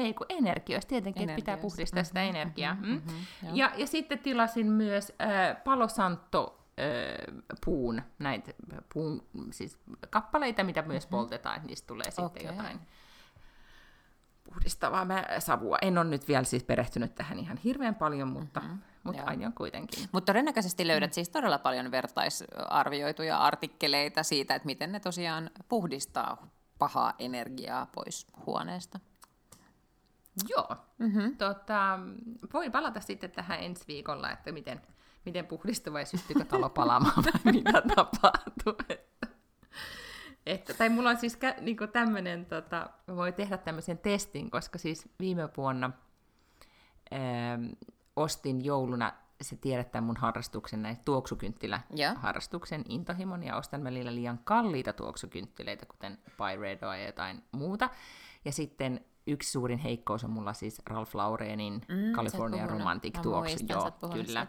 [0.00, 2.74] Ei kun energioista, tietenkin, että pitää puhdistaa sitä energiaa.
[2.74, 3.54] Mm, mhm, joo.
[3.54, 8.52] ja, ja sitten tilasin myös äh, Palosanto äh, puun, näitä
[8.92, 9.78] puun siis
[10.10, 12.46] kappaleita, mitä myös poltetaan, että niistä tulee sitten Okei.
[12.46, 12.80] jotain
[14.54, 15.76] puhdistavaa mä, savua.
[15.82, 18.78] En ole nyt vielä siis perehtynyt tähän ihan hirveän paljon, mutta, mm-hmm.
[19.04, 19.30] mutta joo.
[19.30, 20.08] aion kuitenkin.
[20.12, 26.46] Mutta todennäköisesti löydät siis todella paljon vertaisarvioituja artikkeleita siitä, että miten ne tosiaan puhdistaa
[26.78, 29.00] pahaa energiaa pois huoneesta.
[30.48, 30.76] Joo.
[30.98, 31.36] Mm-hmm.
[31.36, 31.98] Tota,
[32.52, 34.80] voin palata sitten tähän ensi viikolla, että miten,
[35.24, 38.74] miten puhdistui vai syttyykö talo palaamaan vai mitä tapahtuu.
[38.88, 39.26] Että,
[40.46, 45.08] että, tai mulla on siis kä- niinku tämmöinen, tota, voi tehdä tämmöisen testin, koska siis
[45.18, 45.90] viime vuonna
[47.12, 47.66] ähm,
[48.16, 52.14] ostin jouluna, se tiedättää mun harrastuksen, näin tuoksukynttilä Joo.
[52.14, 57.90] harrastuksen intohimon, ja ostan välillä liian kalliita tuoksukynttilöitä, kuten Byredoa ja jotain muuta.
[58.44, 62.66] Ja sitten yksi suurin heikkous on mulla siis Ralph Laurenin Mm, California.
[62.66, 63.56] Romantic tuoksu.
[63.68, 64.46] Joo, kyllä.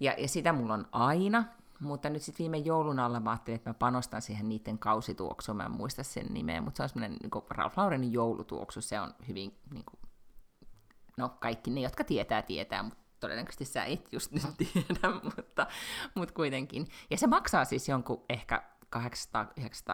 [0.00, 1.44] Ja, ja sitä mulla on aina,
[1.80, 5.64] mutta nyt sitten viime joulun alla mä ajattelin, että mä panostan siihen niiden kausituoksuun, mä
[5.64, 9.58] en muista sen nimeä, mutta se on semmoinen niin Ralph Laurenin joulutuoksu, se on hyvin,
[9.72, 10.00] niin kuin,
[11.16, 15.66] no kaikki ne, jotka tietää, tietää, mutta todennäköisesti sä et just nyt tiedä, mutta,
[16.14, 16.86] mutta kuitenkin.
[17.10, 18.62] Ja se maksaa siis jonkun ehkä
[18.96, 19.00] 800-900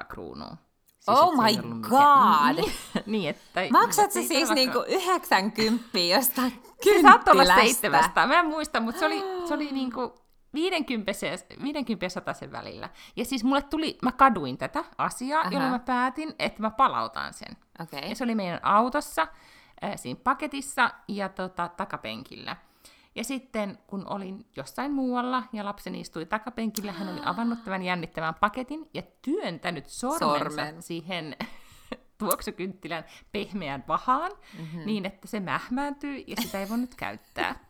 [0.09, 0.57] kruunua.
[1.03, 2.57] Siis, Oh se my god!
[2.57, 2.73] Niin,
[3.07, 3.61] niin, että...
[3.81, 7.73] Maksat sä ei siis todellakaan- niinku 90 jostain Se saattoi olla kynttilästä?
[7.81, 10.15] 700, mä en muista, mutta se oli, se oli niinku
[10.55, 12.89] 50, se- 50 ja 100 sen välillä.
[13.17, 15.51] Ja siis mulle tuli, mä kaduin tätä asiaa, Aha.
[15.51, 17.57] jolloin mä päätin, että mä palautan sen.
[17.81, 18.09] Okei.
[18.09, 19.23] Ja se oli meidän autossa,
[19.85, 22.57] äh, siinä paketissa ja tota, takapenkillä.
[23.15, 28.35] Ja sitten kun olin jossain muualla ja lapseni istui takapenkillä, hän oli avannut tämän jännittävän
[28.35, 30.83] paketin ja työntänyt sormensa Sormen.
[30.83, 31.37] siihen
[32.19, 34.83] tuoksukynttilän pehmeään vahaan, mm-hmm.
[34.87, 37.55] niin että se mähmääntyy ja sitä ei voinut käyttää.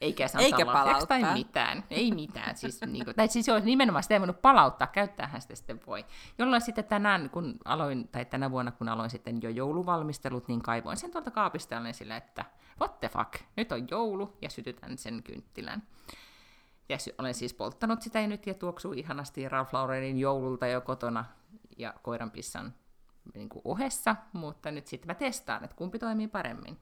[0.00, 1.34] Eikä saa Eikä lahjaksi tai palauttaa.
[1.34, 1.84] mitään.
[1.90, 2.56] Ei mitään.
[2.56, 6.04] Siis, niin kuin, tai siis joo, nimenomaan sitä ei voinut palauttaa, käyttäähän sitä sitten voi.
[6.38, 10.96] Jolloin sitten tänään, kun aloin, tai tänä vuonna, kun aloin sitten jo jouluvalmistelut, niin kaivoin
[10.96, 12.44] sen tuolta kaapista ja olin sillä, että
[12.80, 15.82] what the fuck, nyt on joulu ja sytytän sen kynttilän.
[16.88, 21.24] Ja sy- olen siis polttanut sitä nyt ja tuoksuu ihanasti Ralph Laurenin joululta jo kotona
[21.78, 22.74] ja koiranpissan
[23.34, 26.78] niin kuin ohessa, mutta nyt sitten mä testaan, että kumpi toimii paremmin.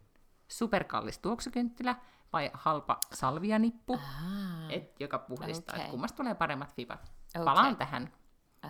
[0.49, 1.97] superkallis tuoksukynttilä
[2.33, 5.77] vai halpa salvianippu, Ah, et, joka puhdistaa.
[5.77, 5.91] Okay.
[5.91, 7.01] Kummasta tulee paremmat fibat.
[7.03, 7.45] Okei.
[7.45, 8.13] Palaan tähän.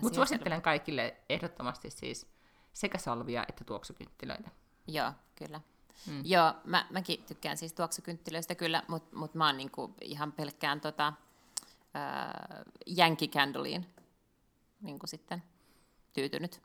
[0.01, 2.27] Mutta suosittelen kaikille ehdottomasti siis
[2.73, 4.49] sekä salvia että tuoksukynttilöitä.
[4.87, 5.61] Joo, kyllä.
[6.07, 6.21] Mm.
[6.23, 11.13] Joo, mä, mäkin tykkään siis tuoksukynttilöistä kyllä, mutta mut mä oon niinku ihan pelkkään tota,
[12.97, 13.85] Yankee Candleiin
[14.81, 15.43] niinku sitten
[16.13, 16.61] tyytynyt.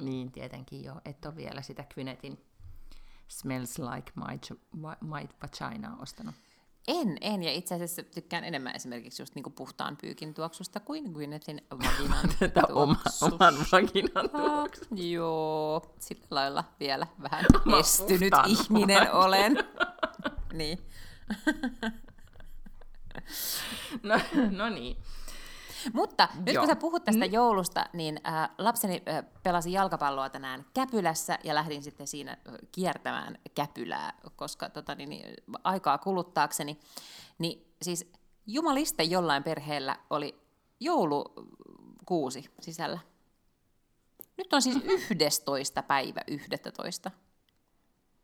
[0.00, 1.00] Niin, tietenkin jo.
[1.04, 2.44] Et ole vielä sitä Kvynetin
[3.28, 4.50] Smells Like My,
[5.00, 6.34] my Vagina ostanut.
[6.88, 11.62] En, en, ja itse asiassa tykkään enemmän esimerkiksi just niinku puhtaan pyykin tuoksusta kuin Gwynethin
[11.70, 13.26] vaginan Tätä oma, tuoksusta.
[13.26, 14.84] oman vaginan tuoksu.
[14.94, 19.12] Joo, sillä lailla vielä vähän Oma estynyt ihminen vagina.
[19.12, 19.56] olen.
[20.52, 20.78] niin.
[24.02, 24.96] No, no niin.
[25.92, 26.62] Mutta nyt Joo.
[26.62, 27.32] kun sä puhut tästä mm.
[27.32, 33.38] joulusta, niin äh, lapseni äh, pelasi jalkapalloa tänään Käpylässä ja lähdin sitten siinä äh, kiertämään
[33.54, 36.80] Käpylää, koska tota, niin, niin, aikaa kuluttaakseni.
[37.38, 38.12] Niin siis
[38.46, 40.40] jumaliste jollain perheellä oli
[40.80, 42.98] joulukuusi sisällä.
[44.36, 44.78] Nyt on siis
[45.10, 45.82] 11.
[45.82, 47.10] päivä 11.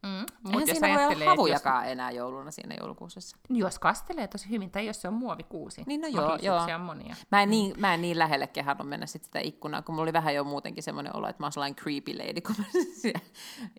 [0.06, 0.16] Mm.
[0.18, 0.26] Eihän
[0.60, 3.36] Mut jos ajattelee, havujakaan enää jouluna siinä joulukuusessa.
[3.48, 5.82] Jos, jos kastelee tosi hyvin, tai jos se on muovikuusi.
[5.86, 6.66] Niin, no joo, joo.
[6.74, 7.16] on monia.
[7.32, 10.12] Mä en, niin, mä en niin lähelle kehannut mennä sit sitä ikkunaa, kun mulla oli
[10.12, 12.64] vähän jo muutenkin semmoinen olo, että mä oon sellainen creepy lady, kun mä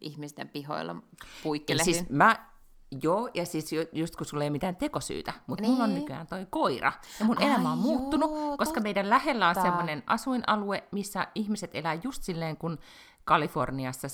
[0.01, 1.01] ihmisten pihoilla Ja
[1.43, 1.93] puikkelehdin.
[1.95, 2.35] siis mä,
[3.03, 5.71] joo, ja siis ju- just kun sulla ei ole mitään tekosyytä, mutta niin.
[5.71, 5.99] mulla on Niin.
[5.99, 6.93] nykyään toi koira.
[7.19, 9.67] Ja mun Ai elämä on muuttunut, joo, koska meidän lähellä on totta.
[9.69, 12.79] semmoinen asuinalue, missä ihmiset elää just silleen, kun
[13.23, 14.07] Kaliforniassa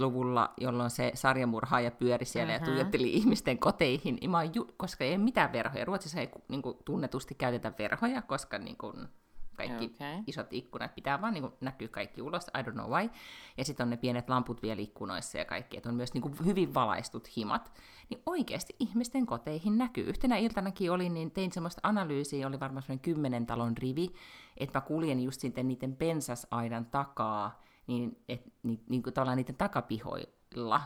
[0.00, 2.62] 70-luvulla, jolloin se sarjamurhaaja pyöri siellä Mhm.
[2.62, 5.84] ja tuijotteli ihmisten koteihin, ja mä oon ju- koska ei ole mitään verhoja.
[5.84, 9.08] Ruotsissa ei niin kuin, tunnetusti käytetä verhoja, koska niin kuin,
[9.56, 10.18] kaikki Okei.
[10.26, 13.10] isot ikkunat pitää vaan niin kuin, näkyy kaikki ulos, I don't know why.
[13.56, 16.34] Ja sitten on ne pienet lamput vielä ikkunoissa ja kaikki, että on myös niin kuin,
[16.44, 17.72] hyvin valaistut himat.
[18.10, 20.04] Niin oikeasti ihmisten koteihin näkyy.
[20.04, 24.12] Yhtenä iltanakin oli, niin tein semmoista analyysiä, oli varmaan semmoinen kymmenen talon rivi,
[24.56, 27.60] että mä kuljen just sitten niiden pensasaidan takaa,
[27.90, 30.80] niin, et, ni, niin kuin niiden takapihoilla,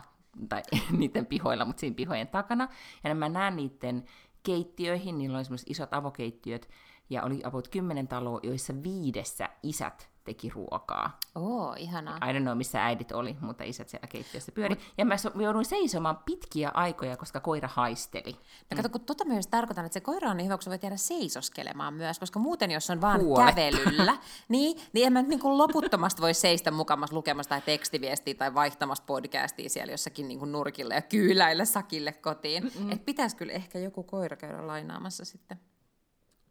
[0.49, 0.61] tai
[0.99, 2.67] niiden pihoilla, mutta siinä pihojen takana.
[3.03, 4.03] Ja mä näen niiden
[4.43, 6.69] keittiöihin, niillä oli semmoiset isot avokeittiöt,
[7.09, 11.19] ja oli about kymmenen taloa, joissa viidessä isät teki ruokaa.
[11.35, 12.17] Oo, ihanaa.
[12.17, 14.75] I don't know, missä äidit oli, mutta isät siellä keittiössä pyöri.
[14.97, 18.31] Ja mä so- jouduin seisomaan pitkiä aikoja, koska koira haisteli.
[18.71, 20.83] No kato, kun tota myös tarkoitan, että se koira on niin hyvä, kun sä voit
[20.83, 23.51] jäädä seisoskelemaan myös, koska muuten jos on vaan Huoletta.
[23.51, 24.17] kävelyllä,
[24.49, 29.03] niin, niin en mä niin kuin loputtomasti voi seistä mukamassa lukemassa tai tekstiviestiä tai vaihtamassa
[29.07, 32.67] podcastia siellä jossakin niin kuin nurkilla ja kyyläillä sakille kotiin.
[32.67, 35.59] Että pitäisi kyllä ehkä joku koira käydä lainaamassa sitten.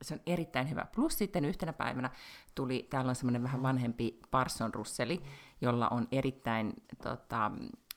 [0.04, 0.86] Se on erittäin hyvä.
[0.94, 2.10] Plus sitten yhtenä päivänä
[2.54, 5.22] tuli, täällä on semmoinen vähän vanhempi Parson Russeli,
[5.60, 7.50] jolla on erittäin tota,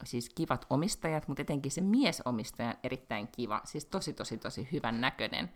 [0.04, 5.02] siis kivat omistajat, mutta etenkin se miesomistaja on erittäin kiva, siis tosi tosi tosi hyvän
[5.02, 5.52] näköinen.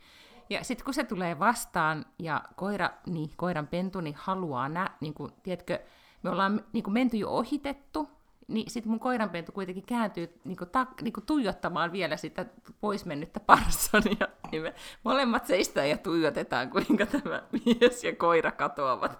[0.50, 5.14] Ja sitten kun se tulee vastaan ja koira, niin koiran pentu niin haluaa nä, niin
[5.14, 5.80] kuin, tiedätkö,
[6.24, 8.10] me ollaan niin kuin menty jo ohitettu,
[8.54, 12.46] niin sitten mun koiranpentu kuitenkin kääntyy niinku, ta, niinku tuijottamaan vielä sitä
[12.82, 14.28] pois mennyttä parsonia.
[14.52, 19.20] Niin me molemmat seistään ja tuijotetaan, kuinka tämä mies ja koira katoavat,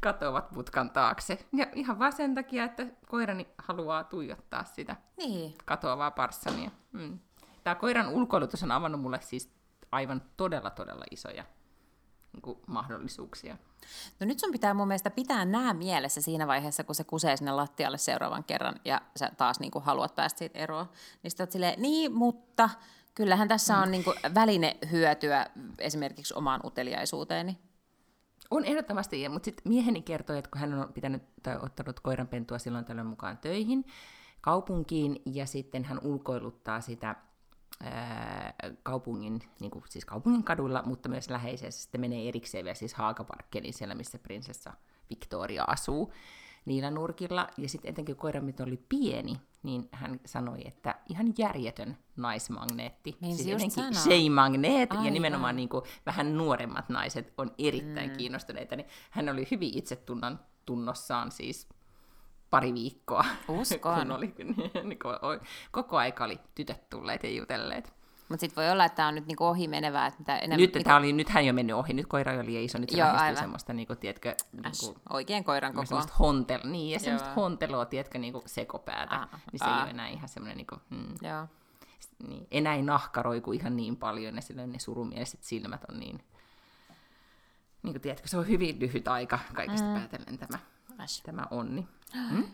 [0.00, 1.46] katoavat putkan taakse.
[1.52, 5.54] Ja ihan vaan sen takia, että koirani haluaa tuijottaa sitä Niin.
[5.64, 6.70] katoavaa parsonia.
[6.92, 7.18] Mm.
[7.64, 9.52] Tämä koiran ulkoilutus on avannut mulle siis
[9.92, 11.44] aivan todella, todella isoja
[12.36, 13.56] niin kuin, mahdollisuuksia.
[14.20, 17.52] No nyt sun pitää mun mielestä pitää nämä mielessä siinä vaiheessa, kun se kusee sinne
[17.52, 20.86] lattialle seuraavan kerran ja sä taas niin kuin haluat päästä siitä eroon.
[21.22, 22.70] Niin sitten oot silleen, niin, mutta
[23.14, 25.46] kyllähän tässä on niin kuin väline hyötyä
[25.78, 27.58] esimerkiksi omaan uteliaisuuteeni.
[28.50, 32.84] On ehdottomasti, mutta sitten mieheni kertoi, että kun hän on pitänyt tai ottanut koiranpentua silloin
[32.84, 33.84] tällöin mukaan töihin
[34.40, 37.16] kaupunkiin, ja sitten hän ulkoiluttaa sitä
[38.82, 41.82] kaupungin, niin kuin, siis kaupungin kaduilla, mutta myös läheisessä.
[41.82, 44.72] Sitten menee erikseen vielä siis Haakaparkkeliin siellä, missä prinsessa
[45.10, 46.12] Victoria asuu
[46.64, 47.48] niillä nurkilla.
[47.56, 53.16] Ja sitten etenkin koira, mitä oli pieni, niin hän sanoi, että ihan järjetön naismagneetti.
[53.20, 53.94] Meinsi siis jotenkin.
[53.94, 58.16] Shea-magneet, ja nimenomaan niin kuin vähän nuoremmat naiset on erittäin mm.
[58.16, 61.68] kiinnostuneita, niin hän oli hyvin itsetunnon tunnossaan siis
[62.50, 63.24] pari viikkoa.
[63.48, 63.80] Uskon.
[63.80, 64.34] kun oli,
[64.88, 65.16] niin kuin,
[65.70, 67.96] koko aika oli tytöt tulleet ja jutelleet.
[68.28, 70.06] Mutta sitten voi olla, että tämä on nyt niinku ohi menevää.
[70.06, 72.78] Että mitä enemmän, Nyt tämä oli, nythän jo mennyt ohi, nyt koira oli liian iso,
[72.78, 75.86] nyt se Joo, lähestyy semmoista, niin kuin, tiedätkö, niin Äs, kuin, oikein koiran kokoa.
[75.86, 77.34] semmoista hontel, niin, ja semmoista Joo.
[77.36, 79.82] honteloa, tiedätkö, niin kuin sekopäätä, Ah, niin se ei ah.
[79.82, 81.46] ole enää ihan semmoinen, niin kuin, hmm, Joo.
[82.28, 86.20] niin, enää ei nahka roiku ihan niin paljon, ja silloin ne surumieliset silmät on niin,
[87.82, 89.94] niin kuin, tiedätkö, se on hyvin lyhyt aika kaikista mm.
[89.94, 90.58] päätellen tämä,
[91.00, 91.22] Äs.
[91.22, 91.88] tämä onni.
[92.30, 92.44] Hmm?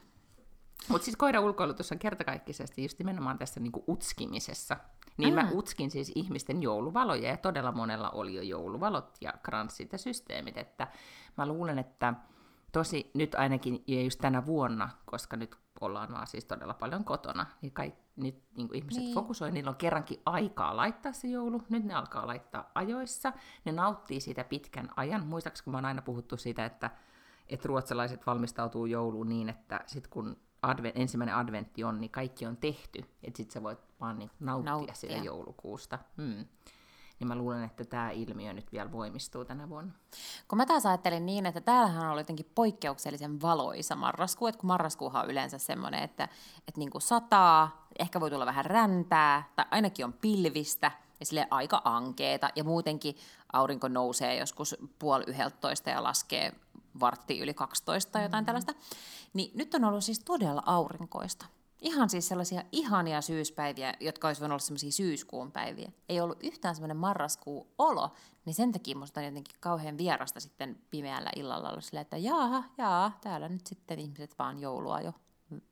[0.88, 4.76] Mutta siis koira ulkoilutus on kertakaikkisesti just nimenomaan tässä niinku utskimisessa.
[5.16, 5.40] Niin mm.
[5.40, 10.57] mä utskin siis ihmisten jouluvaloja, ja todella monella oli jo jouluvalot ja kranssit ja systeemit,
[10.57, 10.88] että
[11.37, 12.14] mä luulen, että
[12.72, 17.46] tosi nyt ainakin, ja just tänä vuonna, koska nyt ollaan vaan siis todella paljon kotona,
[17.62, 19.14] niin kai, nyt niin kuin ihmiset niin.
[19.14, 23.33] fokusoi, niillä on kerrankin aikaa laittaa se joulu, nyt ne alkaa laittaa ajoissa,
[23.64, 25.26] ne nauttii siitä pitkän ajan.
[25.26, 26.90] Muistaakseni, kun mä oon aina puhuttu siitä, että,
[27.48, 32.57] että ruotsalaiset valmistautuu jouluun niin, että sit kun advent, ensimmäinen adventti on, niin kaikki on
[32.57, 34.94] tehty, että sit sä voit vaan niin nauttia, nauttia.
[34.94, 35.98] siitä joulukuusta.
[36.16, 36.44] Hmm
[37.22, 39.92] niin mä luulen, että tämä ilmiö nyt vielä voimistuu tänä vuonna.
[40.48, 45.24] Kun mä taas ajattelin niin, että täällähän on jotenkin poikkeuksellisen valoisa marraskuu, että kun marraskuuhan
[45.24, 46.24] on yleensä semmoinen, että,
[46.68, 51.46] että niin kuin sataa, ehkä voi tulla vähän räntää, tai ainakin on pilvistä, ja sille
[51.50, 53.16] aika ankeeta, ja muutenkin
[53.52, 56.52] aurinko nousee joskus puoli yhdeltoista ja laskee
[57.00, 58.46] vartti yli 12 tai jotain mm-hmm.
[58.46, 58.74] tällaista.
[59.35, 61.46] Niin nyt on ollut siis todella aurinkoista.
[61.81, 65.92] Ihan siis sellaisia ihania syyspäiviä, jotka olisi voinut olla sellaisia syyskuun päiviä.
[66.09, 68.12] Ei ollut yhtään semmoinen marraskuu olo,
[68.44, 72.64] niin sen takia musta on jotenkin kauhean vierasta sitten pimeällä illalla olla silleen, että jaa,
[72.78, 75.12] jaa, täällä nyt sitten ihmiset vaan joulua jo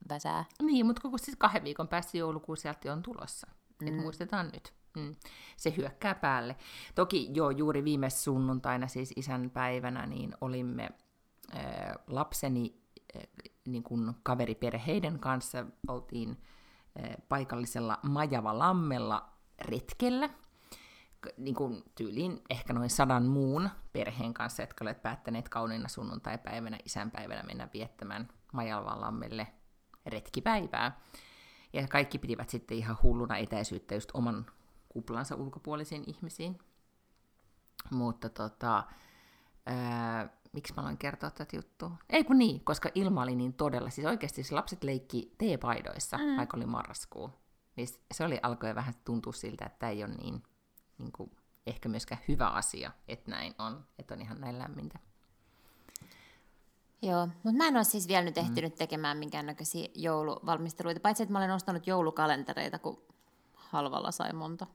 [0.09, 0.44] väsää.
[0.62, 3.46] Niin, mutta koko siis kahden viikon päästä joulukuu sieltä on tulossa.
[3.80, 3.88] Mm.
[3.88, 4.74] Et muistetaan nyt.
[4.96, 5.16] Mm.
[5.56, 6.56] Se hyökkää päälle.
[6.94, 10.90] Toki jo juuri viime sunnuntaina, siis isän päivänä, niin olimme
[12.06, 12.80] lapseni
[13.64, 16.42] niin kuin kaveriperheiden kanssa oltiin
[16.96, 19.28] eh, paikallisella Majava-lammella
[19.60, 20.30] retkellä,
[21.36, 27.42] niin kuin tyyliin ehkä noin sadan muun perheen kanssa, jotka olet päättäneet kauniina sunnuntai-päivänä, isänpäivänä
[27.42, 29.46] mennä viettämään Majava-lammelle
[30.06, 31.00] retkipäivää.
[31.72, 34.46] Ja kaikki pitivät sitten ihan hulluna etäisyyttä just oman
[34.88, 36.58] kuplansa ulkopuolisiin ihmisiin.
[37.90, 38.84] Mutta tota,
[39.66, 41.90] ää, miksi mä aloin kertoa tätä juttua?
[42.10, 46.36] Ei kun niin, koska ilma oli niin todella, siis oikeasti siis lapset leikki teepaidoissa, mm.
[46.36, 47.30] vaikka oli marraskuu.
[47.76, 50.42] Niin se oli, alkoi vähän tuntua siltä, että tämä ei ole niin,
[50.98, 51.30] niin kuin,
[51.66, 54.98] ehkä myöskään hyvä asia, että näin on, että on ihan näin lämmintä.
[57.02, 58.42] Joo, mutta mä en ole siis vielä nyt mm.
[58.42, 58.78] ehtinyt mm.
[58.78, 63.02] tekemään minkäännäköisiä jouluvalmisteluita, paitsi että mä olen ostanut joulukalentereita, kun
[63.54, 64.66] halvalla sai monta.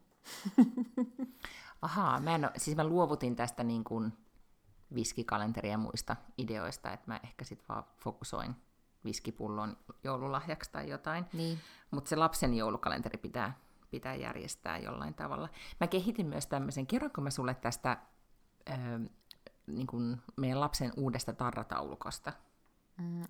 [1.81, 4.13] Ahaa, mä en ole, siis mä luovutin tästä niin kuin
[4.95, 8.55] viskikalenteria ja muista ideoista, että mä ehkä sitten vaan fokusoin
[9.05, 11.25] viskipullon joululahjaksi tai jotain.
[11.33, 11.59] Niin.
[11.91, 13.57] Mutta se lapsen joulukalenteri pitää,
[13.91, 15.49] pitää järjestää jollain tavalla.
[15.79, 17.97] Mä kehitin myös tämmöisen, kerronko mä sulle tästä
[18.69, 18.73] ö,
[19.67, 22.33] niin kun meidän lapsen uudesta tarrataulukosta?
[22.97, 23.23] Mm,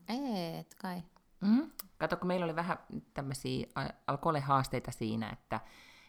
[0.60, 1.04] et kai.
[1.42, 1.72] Mm?
[1.98, 2.78] Kato, kun meillä oli vähän
[3.14, 3.68] tämmöisiä,
[4.08, 5.60] alkoi haasteita siinä, että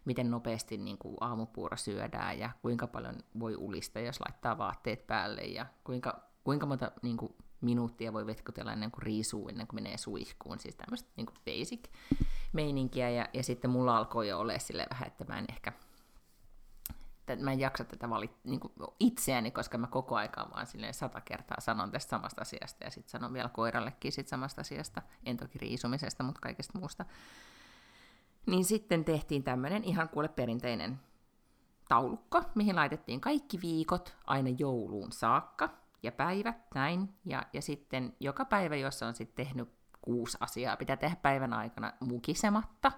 [0.07, 5.43] miten nopeasti niin kuin aamupuuro syödään ja kuinka paljon voi ulista, jos laittaa vaatteet päälle
[5.43, 9.97] ja kuinka, kuinka monta niin kuin, minuuttia voi vetkutella ennen kuin riisuu, ennen kuin menee
[9.97, 10.59] suihkuun.
[10.59, 11.85] Siis tämmöistä niin basic
[12.53, 15.73] meininkiä ja, ja sitten mulla alkoi jo olla sille vähän, että mä en ehkä
[17.33, 20.95] että mä en jaksa tätä valit, niin kuin itseäni, koska mä koko aikaan vaan silleen
[20.95, 25.37] sata kertaa sanon tästä samasta asiasta ja sitten sanon vielä koirallekin sit samasta asiasta, en
[25.37, 27.05] toki riisumisesta, mutta kaikesta muusta.
[28.47, 31.01] Niin sitten tehtiin tämmöinen ihan kuule perinteinen
[31.89, 35.71] taulukko, mihin laitettiin kaikki viikot aina jouluun saakka
[36.03, 37.15] ja päivät näin.
[37.25, 39.69] Ja, ja sitten joka päivä, jossa on sitten tehnyt
[40.03, 42.93] kuusi asiaa, pitää tehdä päivän aikana mukisematta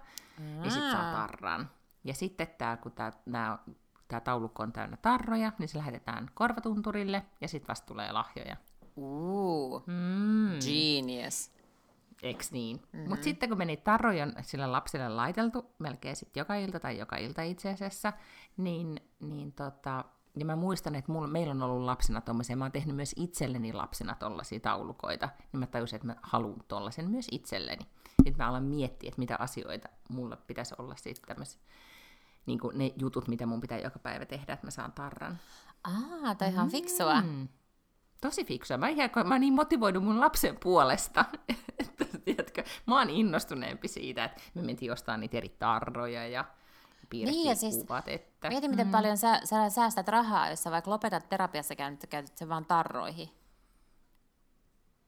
[0.65, 1.71] ja sitten saa tarran.
[2.05, 7.69] Ja sitten tää, kun tämä taulukko on täynnä tarroja, niin se lähetetään korvatunturille ja sitten
[7.69, 8.57] vasta tulee lahjoja.
[8.97, 10.59] Uh, mm.
[10.61, 11.58] genius.
[12.23, 12.77] Eks niin?
[12.77, 13.09] Mm-hmm.
[13.09, 17.43] Mutta sitten kun meni tarroja sille lapselle laiteltu, melkein sitten joka ilta tai joka ilta
[17.43, 18.13] itse asiassa,
[18.57, 20.05] niin, niin tota,
[20.37, 23.73] ja mä muistan, että mulla, meillä on ollut lapsena tuommoisia, mä oon tehnyt myös itselleni
[23.73, 27.87] lapsena tollaisia taulukoita, niin mä tajusin, että mä haluan tollasen myös itselleni.
[28.25, 31.61] Sitten mä alan miettiä, että mitä asioita mulla pitäisi olla sitten tämmöisiä,
[32.47, 35.39] niin ne jutut, mitä mun pitää joka päivä tehdä, että mä saan tarran.
[35.85, 36.71] Ah, toi ihan mm.
[36.71, 37.23] fiksua.
[38.21, 38.77] Tosi fiksua.
[38.77, 38.87] Mä,
[39.25, 41.25] mä oon niin motivoinut mun lapsen puolesta,
[42.25, 46.45] tiedätkö, mä oon innostuneempi siitä, että me mentiin ostamaan niitä eri tarroja ja
[47.11, 48.09] piirrettiin niin, ja siis kuvat.
[48.09, 48.91] Että, mieti, miten mm.
[48.91, 53.29] paljon sä, sä säästät rahaa, jos sä vaikka lopetat terapiassa käynyt, käytät sen vaan tarroihin.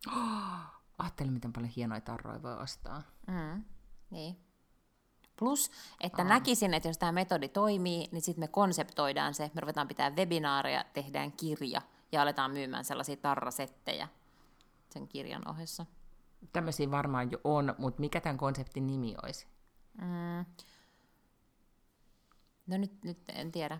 [0.07, 0.59] Oh,
[0.99, 3.03] ajattele, miten paljon hienoja tarroja voi ostaa.
[3.26, 3.64] Mm,
[4.11, 4.37] niin.
[5.37, 5.70] Plus,
[6.01, 6.28] että Aa.
[6.28, 10.85] näkisin, että jos tämä metodi toimii, niin sitten me konseptoidaan se, me ruvetaan pitää webinaaria,
[10.93, 11.82] tehdään kirja
[12.13, 14.09] ja aletaan myymään sellaisia tarrasettejä
[14.91, 15.87] sen kirjan ohessa
[16.53, 19.47] tämmöisiä varmaan jo on, mutta mikä tämän konseptin nimi olisi?
[20.01, 20.45] Mm.
[22.67, 23.79] No nyt, nyt en tiedä.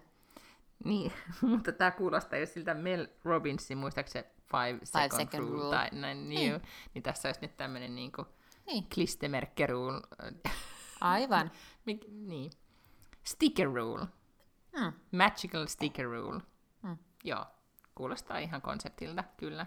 [0.85, 1.13] Niin,
[1.51, 5.77] mutta tämä kuulostaa jo siltä Mel Robbinsin, muistaakseni Five, Five Second, second Rule, rule.
[5.77, 6.63] tai näin, niin, niin.
[6.95, 8.27] niin tässä olisi nyt tämmöinen niin kuin,
[8.67, 8.87] Niin.
[8.95, 10.01] Klistermärke rule.
[11.01, 11.51] Aivan.
[11.87, 12.51] Mik, niin.
[13.25, 14.07] Sticker rule.
[14.73, 14.93] Mm.
[15.13, 16.41] Magical sticker rule.
[16.83, 16.97] Mm.
[17.25, 17.47] Joo,
[18.01, 19.67] kuulostaa ihan konseptilta, kyllä.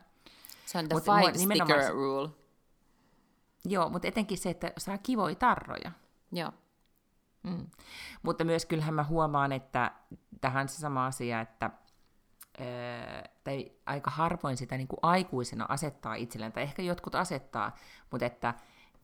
[0.66, 2.30] Se on the Mut five sticker se- rule.
[3.66, 5.92] Joo, mutta etenkin se, että saa kivoja tarroja.
[6.32, 6.52] Joo.
[7.44, 7.68] Mm.
[8.24, 9.92] Mutta myös kyllähän mä huomaan, että
[10.42, 11.70] tähän se sama asia, että
[12.62, 17.76] öö, tai aika harvoin sitä niin kuin aikuisena asettaa itselleen, tai ehkä jotkut asettaa,
[18.12, 18.54] mutta että,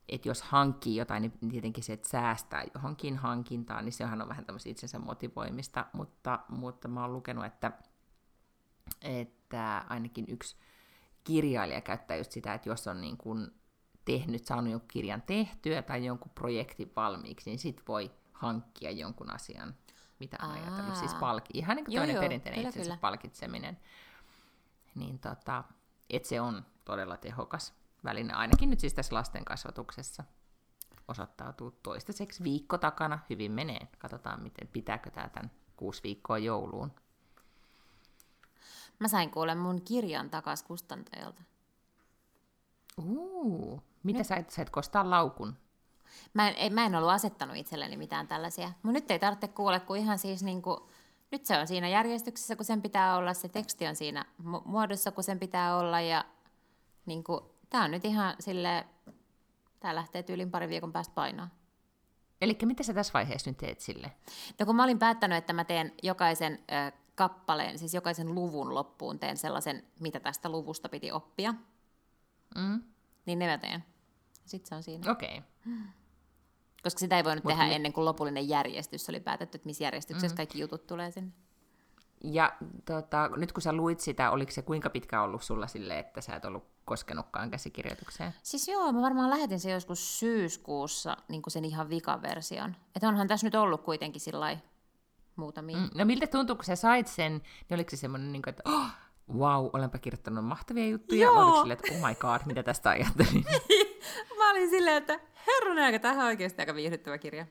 [0.07, 4.45] että jos hankkii jotain, niin tietenkin se, että säästää johonkin hankintaan, niin sehän on vähän
[4.45, 7.71] tämmöistä itsensä motivoimista, mutta, mutta mä oon lukenut, että,
[9.01, 10.55] että ainakin yksi
[11.23, 13.51] kirjailija käyttää just sitä, että jos on niin kuin
[14.05, 19.75] tehnyt, saanut jonkun kirjan tehtyä tai jonkun projektin valmiiksi, niin sit voi hankkia jonkun asian,
[20.19, 20.55] mitä on Aa.
[20.55, 20.95] ajatellut.
[20.95, 23.01] Siis palki, ihan niin kuin Joo, toinen joo, perinteinen kyllä, itsensä kyllä.
[23.01, 23.77] palkitseminen.
[24.95, 25.63] Niin tota,
[26.09, 27.73] että se on todella tehokas
[28.03, 30.23] väline, ainakin nyt siis tässä lasten kasvatuksessa
[31.07, 33.19] osoittautuu toistaiseksi viikko takana.
[33.29, 33.87] Hyvin menee.
[33.97, 36.91] Katsotaan, miten pitääkö tämä tämän kuusi viikkoa jouluun.
[38.99, 41.43] Mä sain kuulla mun kirjan takas kustantajalta.
[42.97, 45.55] Uu, mitä sä et, sä et kostaa laukun?
[46.33, 48.67] Mä en, ei, mä en ollut asettanut itselleni mitään tällaisia.
[48.67, 50.89] Mutta nyt ei tarvitse kuulla, kun ihan siis niinku,
[51.31, 55.11] nyt se on siinä järjestyksessä, kun sen pitää olla, se teksti on siinä mu- muodossa,
[55.11, 56.01] kun sen pitää olla.
[56.01, 56.25] Ja
[57.05, 58.85] niinku, tää on nyt ihan sille
[59.79, 61.47] tää lähtee tyylin pari viikon päästä painoa.
[62.41, 64.11] Eli mitä sä tässä vaiheessa nyt teet sille?
[64.59, 69.19] No kun mä olin päättänyt, että mä teen jokaisen ö, kappaleen, siis jokaisen luvun loppuun
[69.19, 71.53] teen sellaisen, mitä tästä luvusta piti oppia,
[72.55, 72.83] Mm?
[73.25, 73.83] niin ne mä teen.
[74.45, 75.11] Sitten se on siinä.
[75.11, 75.37] Okei.
[75.37, 75.77] Okay.
[76.83, 79.83] Koska sitä ei voinut Mut tehdä mi- ennen kuin lopullinen järjestys oli päätetty, että missä
[79.83, 80.37] järjestyksessä mm.
[80.37, 81.31] kaikki jutut tulee sinne.
[82.23, 82.53] Ja
[82.85, 86.35] tota, nyt kun sä luit sitä, oliko se kuinka pitkä ollut sulla sille, että sä
[86.35, 88.33] et ollut koskenutkaan käsikirjoitukseen?
[88.43, 92.75] Siis joo, mä varmaan lähetin sen joskus syyskuussa niin kuin sen ihan vikaversion.
[92.95, 94.57] Että onhan tässä nyt ollut kuitenkin sillä
[95.39, 95.77] muutamia.
[95.77, 95.89] Mm.
[95.95, 98.87] No miltä tuntuu, kun sä sait sen, niin oliko se semmoinen, niin kuin, että oh,
[99.37, 101.43] wow, olenpa kirjoittanut mahtavia juttuja, Joo.
[101.43, 103.45] oliko silleen, että oh my god, mitä tästä ajattelin?
[104.37, 107.45] Mä olin silleen, että herranen aika, tähän on oikeasti aika viihdyttävä kirja.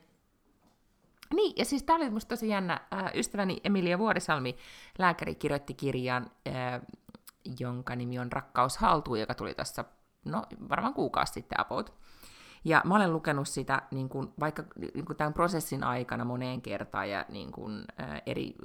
[1.33, 2.81] Niin, ja siis tämä oli musta tosi jännä.
[3.13, 4.55] Ystäväni Emilia Vuorisalmi,
[4.97, 6.31] lääkäri, kirjoitti kirjan,
[7.59, 9.85] jonka nimi on Rakkaus haltuun, joka tuli tässä,
[10.25, 11.93] no varmaan kuukausi sitten about.
[12.63, 17.09] Ja mä olen lukenut sitä niin kuin, vaikka niin kuin tämän prosessin aikana moneen kertaan
[17.09, 18.55] ja niin kuin, äh, eri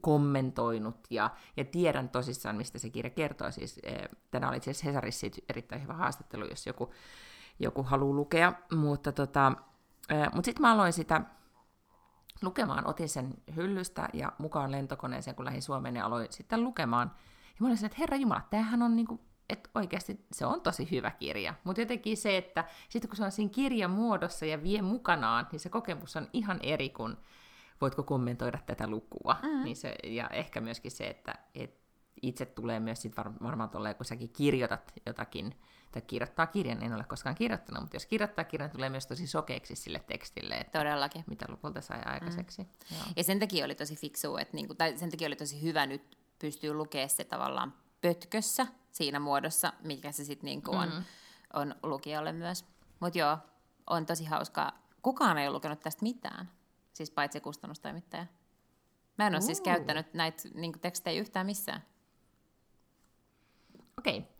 [0.00, 3.50] kommentoinut ja, ja tiedän tosissaan, mistä se kirja kertoo.
[3.50, 6.92] Siis, äh, tänään oli itse asiassa Hesarissa erittäin hyvä haastattelu, jos joku,
[7.58, 8.52] joku haluaa lukea.
[8.72, 9.52] Mutta tota,
[10.12, 11.20] äh, mut sitten mä aloin sitä
[12.42, 17.12] lukemaan, otin sen hyllystä ja mukaan lentokoneeseen, kun lähdin Suomeen, niin aloin sitten lukemaan.
[17.48, 20.90] Ja mä olin silleen, että herra Jumala, tämähän on niinku, että oikeasti se on tosi
[20.90, 21.54] hyvä kirja.
[21.64, 25.60] Mutta jotenkin se, että sitten kun se on siinä kirjan muodossa ja vie mukanaan, niin
[25.60, 27.16] se kokemus on ihan eri kuin
[27.80, 29.36] voitko kommentoida tätä lukua.
[29.42, 29.64] Mm-hmm.
[29.64, 31.86] Niin se, ja ehkä myöskin se, että et
[32.22, 35.54] itse tulee myös sit var, varmaan tolleen, kun säkin kirjoitat jotakin,
[35.92, 39.76] tai kirjoittaa kirjan, en ole koskaan kirjoittanut, mutta jos kirjoittaa kirjan, tulee myös tosi sokeeksi
[39.76, 41.24] sille tekstille, että Todellakin.
[41.26, 42.62] mitä lopulta sai aikaiseksi.
[42.62, 42.68] Mm.
[42.96, 43.06] Joo.
[43.16, 46.16] Ja sen takia oli tosi fiksu, että niinku, tai sen takia oli tosi hyvä nyt
[46.38, 48.66] pystyy lukemaan se tavallaan pötkössä
[48.96, 51.04] siinä muodossa, mikä se sitten niinku on, Mm.
[51.52, 52.64] on lukijalle myös.
[53.00, 53.38] Mutta joo,
[53.86, 54.72] on tosi hauskaa.
[55.02, 56.50] Kukaan ei ole lukenut tästä mitään,
[56.92, 58.26] siis paitsi kustannustoimittaja.
[59.18, 61.84] Mä en ole siis käyttänyt näitä niinku, tekstejä yhtään missään.
[63.98, 64.18] Okei.
[64.18, 64.30] Okay.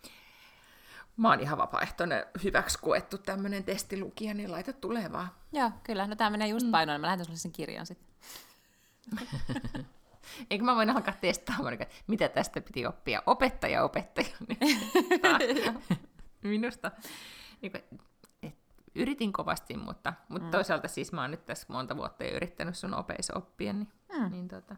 [1.16, 5.28] Mä oon ihan vapaaehtoinen hyväksi koettu tämmönen testilukija, niin laita tulee vaan.
[5.52, 6.06] Joo, kyllä.
[6.06, 7.00] No tämä menee just painoon.
[7.00, 8.08] Mä lähetän sulle sen kirjan sitten.
[10.50, 13.22] Eikö mä voin alkaa testaamaan, että mitä tästä piti oppia?
[13.26, 14.28] Opettaja, opettaja.
[16.42, 16.90] Minusta.
[17.62, 17.84] Niin kuin,
[18.42, 18.56] et,
[18.94, 20.50] yritin kovasti, mutta, mutta mm.
[20.50, 24.30] toisaalta siis mä oon nyt tässä monta vuotta jo yrittänyt sun opeissa oppia, niin, mm.
[24.30, 24.76] niin tota,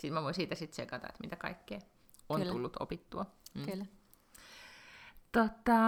[0.00, 1.78] siis mä voin siitä sitten sekata, että mitä kaikkea
[2.28, 2.52] on Kyllä.
[2.52, 3.26] tullut opittua.
[3.54, 3.64] Mm.
[3.64, 3.86] Kyllä.
[5.32, 5.78] Tota,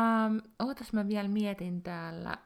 [0.59, 2.38] ootas mä vielä mietin täällä,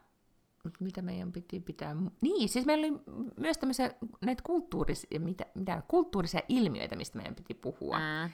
[0.80, 1.96] mitä meidän piti pitää.
[2.20, 3.00] Niin, siis meillä oli
[3.36, 3.90] myös tämmöisiä
[4.20, 7.98] näitä kulttuurisia, mitä, mitä, kulttuurisia ilmiöitä, mistä meidän piti puhua.
[7.98, 8.04] Mm.
[8.04, 8.30] Mm.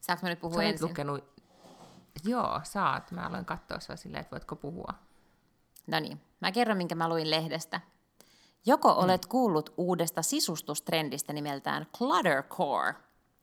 [0.00, 0.88] Saanko mä nyt puhua Sä ensin?
[0.88, 1.24] lukenut,
[2.24, 3.10] joo, saat.
[3.10, 4.94] Mä aloin katsoa sua silleen, että voitko puhua.
[5.86, 7.80] No niin, mä kerron, minkä mä luin lehdestä.
[8.66, 12.94] Joko olet kuullut uudesta sisustustrendistä nimeltään cluttercore?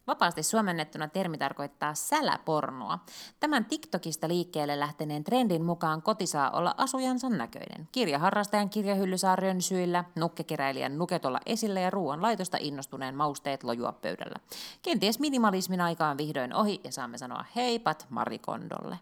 [0.07, 2.99] Vapaasti suomennettuna termi tarkoittaa säläpornoa.
[3.39, 7.87] Tämän TikTokista liikkeelle lähteneen trendin mukaan koti saa olla asujansa näköinen.
[7.91, 14.39] Kirjaharrastajan kirjahyllysaarien syillä, nukkekeräilijän nuket olla esillä ja ruoan laitosta innostuneen mausteet lojua pöydällä.
[14.81, 18.99] Kenties minimalismin aika on vihdoin ohi ja saamme sanoa heipat Marikondolle.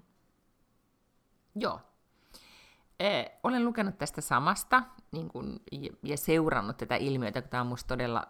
[1.56, 1.80] Joo.
[3.00, 5.60] E, olen lukenut tästä samasta niin kun,
[6.04, 8.28] ja seurannut tätä ilmiötä, kun tämä on musta todella,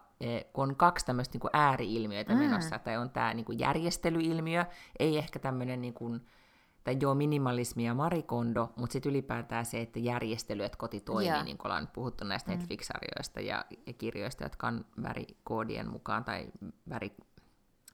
[0.54, 2.40] kun on kaksi tämmöistä niin ääri-ilmiötä mm.
[2.40, 4.66] menossa, tai on tämä niin järjestelyilmiö,
[5.00, 6.22] ei ehkä tämmöinen niin kuin,
[6.84, 11.46] tai joo, minimalismi ja marikondo, mutta sitten ylipäätään se, että järjestely, että koti toimii, yeah.
[11.46, 12.58] niin kuin ollaan puhuttu näistä mm.
[12.58, 16.46] Netflix-sarjoista ja, ja kirjoista, jotka on värikoodien mukaan tai
[16.90, 17.12] väri,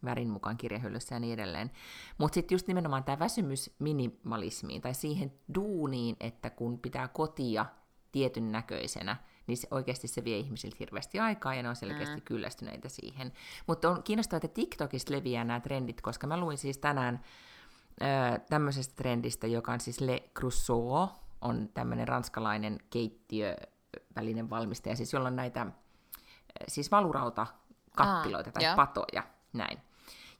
[0.05, 1.71] värin mukaan kirjahyllyssä ja niin edelleen.
[2.17, 7.65] Mutta sitten just nimenomaan tämä väsymys minimalismiin tai siihen duuniin, että kun pitää kotia
[8.11, 9.15] tietyn näköisenä,
[9.49, 12.21] niin se, oikeasti se vie ihmisiltä hirveästi aikaa ja ne on selkeästi mm.
[12.21, 13.33] kyllästyneitä siihen.
[13.67, 17.19] Mutta on kiinnostavaa, että TikTokista leviää nämä trendit, koska mä luin siis tänään
[18.49, 21.07] tämmöisestä trendistä, joka on siis Le Crusoe,
[21.41, 25.67] on tämmöinen ranskalainen keittiövälinen valmistaja, siis jolla on näitä
[26.67, 27.47] siis valurauta
[27.95, 28.75] kattiloita tai joo.
[28.75, 29.23] patoja,
[29.53, 29.79] näin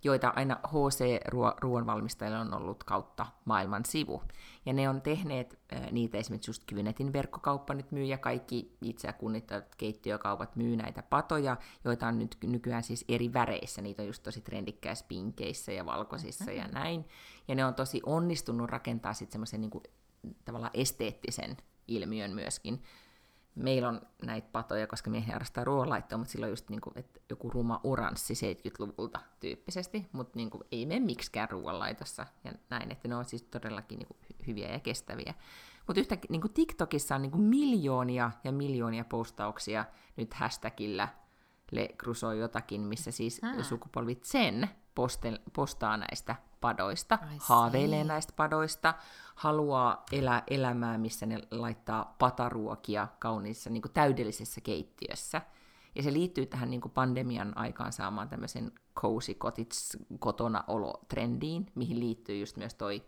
[0.04, 4.22] joita aina HC-ruoanvalmistajilla on ollut kautta maailman sivu.
[4.66, 5.60] Ja ne on tehneet
[5.91, 11.58] niitä esimerkiksi just Kynetin verkkokauppa nyt myy, ja kaikki itseä kunnittavat keittiökaupat myy näitä patoja,
[11.84, 13.82] joita on nyt nykyään siis eri väreissä.
[13.82, 16.60] Niitä on just tosi trendikkäissä pinkeissä ja valkoisissa mm-hmm.
[16.60, 17.06] ja näin.
[17.47, 19.72] Ja ne on tosi onnistunut rakentaa sitten semmoisen niin
[20.45, 22.84] tavallaan esteettisen ilmiön myöskin
[23.56, 27.50] meillä on näitä patoja, koska miehiä harrastaa ruoanlaittoa, mutta silloin just niin kuin, että joku
[27.50, 33.16] ruma oranssi 70-luvulta tyyppisesti, mutta niin kuin, ei mene miksikään ruoanlaitossa ja näin, että ne
[33.16, 35.34] on siis todellakin niin kuin, hyviä ja kestäviä.
[35.88, 39.86] Mutta yhtä niin kuin TikTokissa on niin kuin miljoonia ja miljoonia postauksia
[40.16, 41.08] nyt hashtagillä
[41.72, 43.64] Le Crusoe jotakin, missä siis hmm.
[43.64, 48.93] sukupolvit sen postel, postaa näistä padoista, haaveilee näistä padoista,
[49.36, 55.41] haluaa elää elämää, missä ne laittaa pataruokia kauniissa niin kuin täydellisessä keittiössä.
[55.95, 61.72] Ja se liittyy tähän niin kuin pandemian aikaan saamaan tämmöisen cozy cottage kotona olo trendiin,
[61.76, 63.03] mihin liittyy just myös toi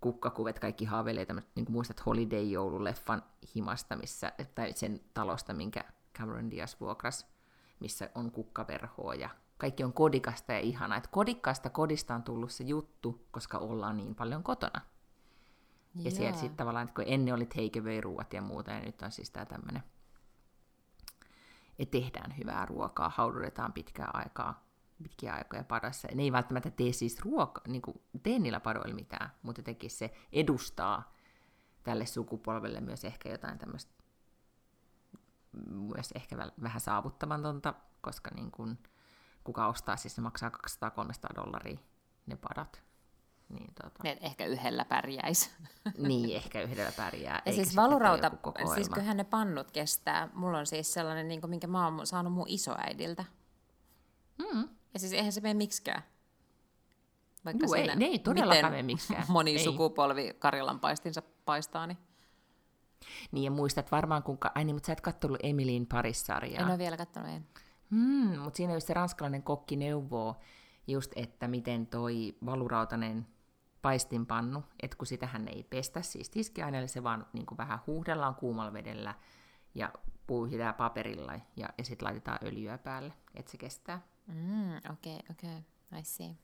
[0.00, 3.22] kukkakuvet, kaikki haaveilee tämmöistä, niin kuin muistat Holiday-joululeffan
[3.54, 5.84] himasta, missä, tai sen talosta, minkä
[6.18, 7.26] Cameron Diaz vuokras,
[7.80, 10.98] missä on kukkaverhoa ja kaikki on kodikasta ja ihanaa.
[10.98, 14.80] Että kodikkaasta kodista on tullut se juttu, koska ollaan niin paljon kotona.
[15.94, 16.14] Ja yeah.
[16.14, 19.46] siellä sitten tavallaan, että kun ennen oli takeaway-ruuat ja muuta, ja nyt on siis tämä
[19.46, 19.82] tämmöinen,
[21.78, 24.66] että tehdään hyvää ruokaa, haudutetaan pitkää aikaa,
[25.02, 26.08] pitkiä aikoja padassa.
[26.14, 30.14] Ne ei välttämättä tee siis ruoka, niin kuin, tee niillä padoilla mitään, mutta jotenkin se
[30.32, 31.14] edustaa
[31.82, 33.92] tälle sukupolvelle myös ehkä jotain tämmöistä
[35.70, 38.78] myös ehkä vähän saavuttamatonta, koska niin kuin,
[39.48, 41.78] kuka ostaa, siis ne maksaa 200-300 dollaria
[42.26, 42.82] ne padat.
[43.48, 44.02] Niin, tota...
[44.04, 45.50] Ne ehkä yhdellä pärjäisi.
[46.08, 47.42] niin, ehkä yhdellä pärjää.
[47.46, 48.30] Ja siis valurauta,
[48.74, 50.28] siis kyllähän ne pannut kestää.
[50.34, 53.24] Mulla on siis sellainen, niin kuin, minkä mä oon saanut mun isoäidiltä.
[54.38, 54.68] Mm.
[54.94, 56.02] Ja siis eihän se mene miksikään.
[57.44, 59.24] Vaikka Juu, ei, ne ei todellakaan mene miksikään.
[59.36, 59.64] moni ei.
[59.64, 61.98] sukupolvi Karjalan paistinsa paistaa, niin...
[63.32, 64.38] Niin ja muistat varmaan, kun...
[64.54, 66.62] Ai niin, mutta sä et kattonut Emilin parissarjaa.
[66.62, 67.46] En ole vielä kattonut, en.
[67.90, 70.36] Mm, mutta siinä just se ranskalainen kokki neuvoo
[70.86, 73.26] just, että miten toi valurautainen
[73.82, 78.72] paistinpannu, että kun sitähän ei pestä siis tiskiaineelle, se vaan niin kuin vähän huuhdellaan kuumalla
[78.72, 79.14] vedellä
[79.74, 79.92] ja
[80.26, 84.00] puuhitaan paperilla ja, ja sitten laitetaan öljyä päälle, että se kestää.
[84.26, 85.62] Mm, okei, okay, okay.
[86.00, 86.36] I see.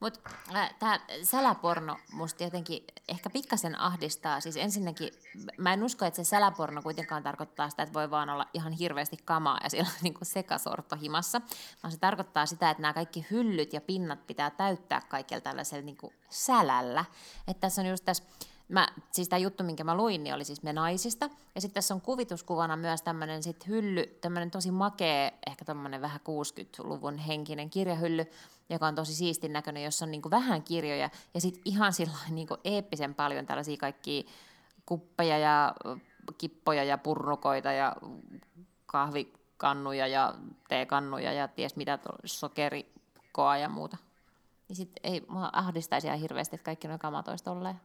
[0.00, 4.40] Mutta äh, tämä säläporno musta jotenkin ehkä pikkasen ahdistaa.
[4.40, 5.12] Siis ensinnäkin,
[5.56, 9.16] mä en usko, että se säläporno kuitenkaan tarkoittaa sitä, että voi vaan olla ihan hirveästi
[9.24, 11.40] kamaa ja siellä on niin sekasorto himassa,
[11.82, 15.98] vaan se tarkoittaa sitä, että nämä kaikki hyllyt ja pinnat pitää täyttää kaikilla tällaisella niin
[16.30, 17.04] sälällä.
[17.48, 18.24] Että tässä on just tässä
[18.68, 21.30] Mä, siis tämä juttu, minkä mä luin, niin oli siis me naisista.
[21.54, 26.20] Ja sitten tässä on kuvituskuvana myös tämmöinen sit hylly, tämmöinen tosi makea, ehkä tämmöinen vähän
[26.20, 28.26] 60-luvun henkinen kirjahylly,
[28.68, 31.10] joka on tosi siistin näköinen, jossa on niinku vähän kirjoja.
[31.34, 34.22] Ja sitten ihan sillä niinku eeppisen paljon tällaisia kaikkia
[34.86, 35.74] kuppeja ja
[36.38, 37.96] kippoja ja purnukoita ja
[38.86, 40.34] kahvikannuja ja
[40.68, 43.96] teekannuja ja ties mitä, sokerikoa ja muuta.
[44.68, 47.80] Niin sitten ei mua ahdistaisi ihan hirveästi, että kaikki nuo kamat olisi tolleen.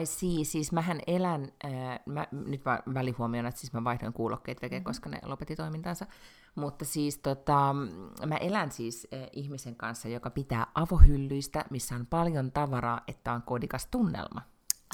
[0.00, 1.70] I see, siis mähän elän, äh,
[2.06, 4.84] mä, nyt mä välihuomioon, että siis mä vaihdoin kuulokkeet veke, mm-hmm.
[4.84, 6.06] koska ne lopetti toimintansa,
[6.54, 7.74] mutta siis tota,
[8.26, 13.42] mä elän siis äh, ihmisen kanssa, joka pitää avohyllyistä, missä on paljon tavaraa, että on
[13.42, 14.42] kodikas tunnelma.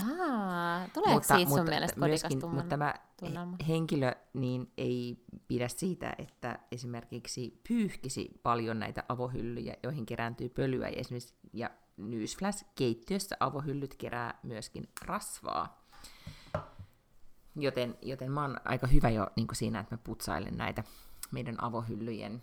[0.01, 3.57] Ah, tuleeko mutta, siitä sun mutta, mielestä myöskin, Mutta tämä tunnelma?
[3.69, 10.97] henkilö niin ei pidä siitä, että esimerkiksi pyyhkisi paljon näitä avohyllyjä, joihin kerääntyy pölyä ja
[10.97, 15.89] esimerkiksi ja newsflash, keittiössä avohyllyt kerää myöskin rasvaa.
[17.57, 20.85] Joten, joten mä oon aika hyvä jo niin siinä, että mä putsailen näitä
[21.31, 22.43] meidän avohyllyjen,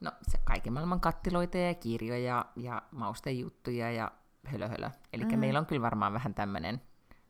[0.00, 4.12] no se kaiken maailman kattiloita ja kirjoja ja maustejuttuja ja
[4.46, 4.90] hölö hölö.
[5.12, 5.38] Eli mm.
[5.38, 6.82] meillä on kyllä varmaan vähän tämmöinen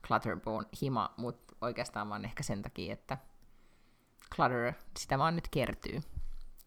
[0.06, 3.18] clutterborn hima, mutta oikeastaan vaan ehkä sen takia, että
[4.34, 6.00] clutter, sitä vaan nyt kertyy.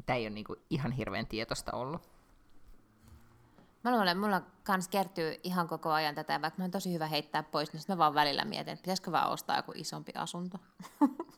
[0.06, 2.13] Tämä ei ole niinku ihan hirveän tietosta ollut.
[3.84, 7.44] Mä luulen, mulla kans kertyy ihan koko ajan tätä, vaikka mä oon tosi hyvä heittää
[7.44, 10.58] pois, niin mä vaan välillä mietin, että pitäisikö vaan ostaa joku isompi asunto.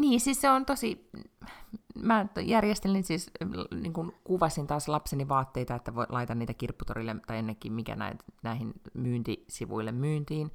[0.00, 1.10] niin, siis se on tosi...
[1.94, 3.30] Mä järjestelin siis,
[3.80, 7.96] niin kun kuvasin taas lapseni vaatteita, että voi, laitan niitä kirpputorille tai ennenkin mikä
[8.42, 10.52] näihin myyntisivuille myyntiin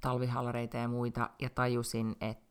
[0.00, 2.45] talvihallareita ja muita, ja tajusin, että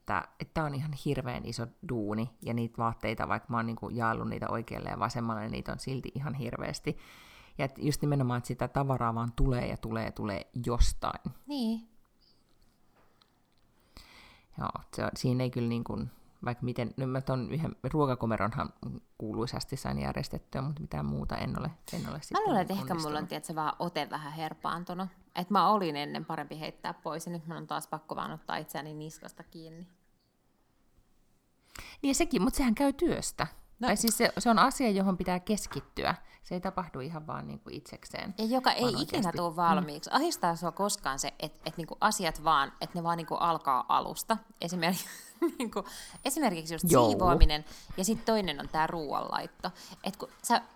[0.54, 4.50] tämä on ihan hirveän iso duuni, ja niitä vaatteita, vaikka mä oon niinku jaellut niitä
[4.50, 6.98] oikealle ja vasemmalle, niin niitä on silti ihan hirveästi.
[7.58, 11.34] Ja et just nimenomaan, että sitä tavaraa vaan tulee ja tulee ja tulee jostain.
[11.48, 11.88] Niin.
[14.58, 16.12] Joo, se on, siinä ei kyllä niin kuin,
[16.46, 18.74] vaikka miten, no mä ton yhden ruokakomeronhan
[19.18, 23.20] kuuluisasti sain järjestettyä, mutta mitään muuta en ole, en ole Mä luulen, että ehkä mulla
[23.20, 25.10] on tietysti, vaan ote vähän herpaantunut.
[25.36, 28.58] Että mä olin ennen parempi heittää pois ja nyt mun on taas pakko vaan ottaa
[28.58, 29.88] itseäni niskasta kiinni.
[32.02, 33.48] Niin sekin, mutta sehän käy työstä.
[33.80, 33.88] No.
[33.88, 36.16] Tai siis se, se on asia, johon pitää keskittyä.
[36.44, 38.34] Se ei tapahdu ihan vaan niin kuin itsekseen.
[38.38, 39.04] Ja joka ei oikeasti.
[39.04, 40.10] ikinä tule valmiiksi.
[40.10, 40.16] Mm.
[40.16, 43.86] Ahistaa sua koskaan se, että et niin asiat vaan, että ne vaan niin kuin alkaa
[43.90, 44.38] alusta.
[44.62, 45.06] Esimerkiksi,
[45.60, 45.86] niin kuin,
[46.26, 47.10] esimerkiksi just Jou.
[47.10, 47.66] siivoaminen
[47.98, 49.72] ja sitten toinen on tämä ruoanlaitto.
[50.04, 50.28] Että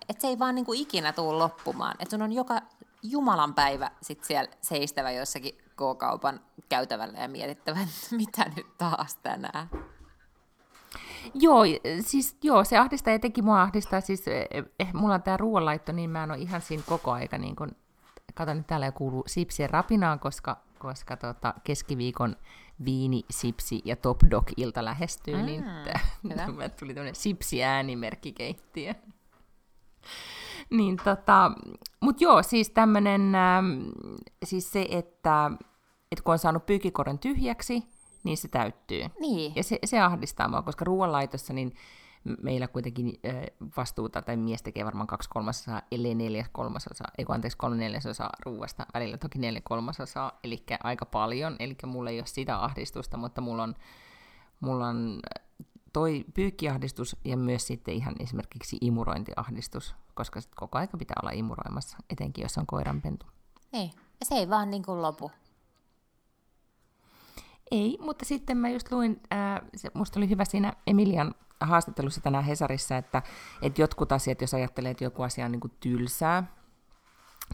[0.08, 1.96] et se ei vaan niin kuin ikinä tule loppumaan.
[1.98, 2.62] Että sun on joka
[3.02, 7.78] Jumalan päivä sit siellä seistävä jossakin K-kaupan käytävällä ja mietittävä,
[8.16, 9.70] mitä nyt taas tänään.
[11.34, 11.62] Joo,
[12.00, 14.46] siis joo, se ahdistaa etenkin mua ahdistaa, siis eh,
[14.78, 17.76] eh, mulla on tämä ruoanlaitto, niin mä en ole ihan siinä koko aika, niin kun,
[18.34, 22.36] katon nyt täällä kuuluu sipsien rapinaan, koska, koska tota, keskiviikon
[22.84, 25.64] viini, sipsi ja top dog ilta lähestyy, mm, niin
[26.78, 28.94] tuli tämmöinen sipsi äänimerkkikeittiö.
[30.70, 31.52] Niin tota,
[32.00, 33.64] mut joo, siis tämmönen, äh,
[34.44, 35.50] siis se, että,
[36.12, 37.82] että kun on saanut pyykikoron tyhjäksi,
[38.24, 39.02] niin se täyttyy.
[39.20, 39.52] Niin.
[39.56, 41.72] Ja se, se ahdistaa mua, koska ruoanlaitossa niin
[42.42, 43.20] meillä kuitenkin
[43.76, 48.86] vastuuta, tai mies tekee varmaan kaksi kolmasosaa, ellei neljä kolmasosaa, ei anteeksi kolme neljäsosaa ruuasta,
[48.94, 53.62] välillä toki neljä kolmasosaa, eli aika paljon, eli mulla ei ole sitä ahdistusta, mutta mulla
[53.62, 53.74] on,
[54.60, 55.20] mulla on
[55.92, 61.96] toi pyykkiahdistus ja myös sitten ihan esimerkiksi imurointiahdistus, koska sit koko aika pitää olla imuroimassa,
[62.10, 63.26] etenkin jos on koiranpentu.
[63.72, 63.90] Ei,
[64.20, 65.30] ja se ei vaan niin kuin lopu.
[67.70, 72.44] Ei, mutta sitten mä just luin, ää, se, musta oli hyvä siinä Emilian haastattelussa tänään
[72.44, 73.22] Hesarissa, että,
[73.62, 76.56] että jotkut asiat, jos ajattelee, että joku asia on niin kuin tylsää,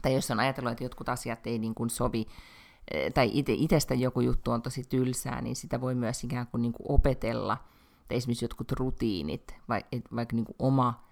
[0.01, 2.27] tai jos on ajatellut, että jotkut asiat ei niin kuin sovi,
[3.13, 6.73] tai ite, itsestä joku juttu on tosi tylsää, niin sitä voi myös ikään kuin, niin
[6.73, 7.57] kuin opetella,
[8.07, 11.06] tai esimerkiksi jotkut rutiinit, vai, et, vaikka niin kuin oma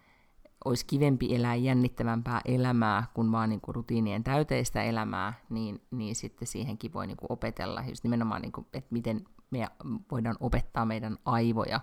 [0.65, 6.47] olisi kivempi elää jännittävämpää elämää kuin vaan niin kuin rutiinien täyteistä elämää, niin, niin sitten
[6.47, 9.67] siihenkin voi niin kuin opetella, just nimenomaan, niin kuin, että miten me
[10.11, 11.79] voidaan opettaa meidän aivoja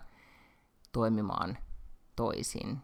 [0.92, 1.58] toimimaan
[2.16, 2.78] toisin.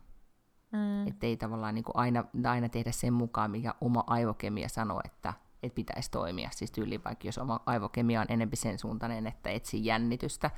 [0.73, 1.07] Mm.
[1.07, 5.35] Että ei tavallaan niin kuin aina, aina tehdä sen mukaan, mikä oma aivokemia sanoo, että,
[5.63, 6.49] että pitäisi toimia.
[6.53, 10.51] Siis tyyli vaikka jos oma aivokemia on enemmän sen suuntainen, että etsii jännitystä,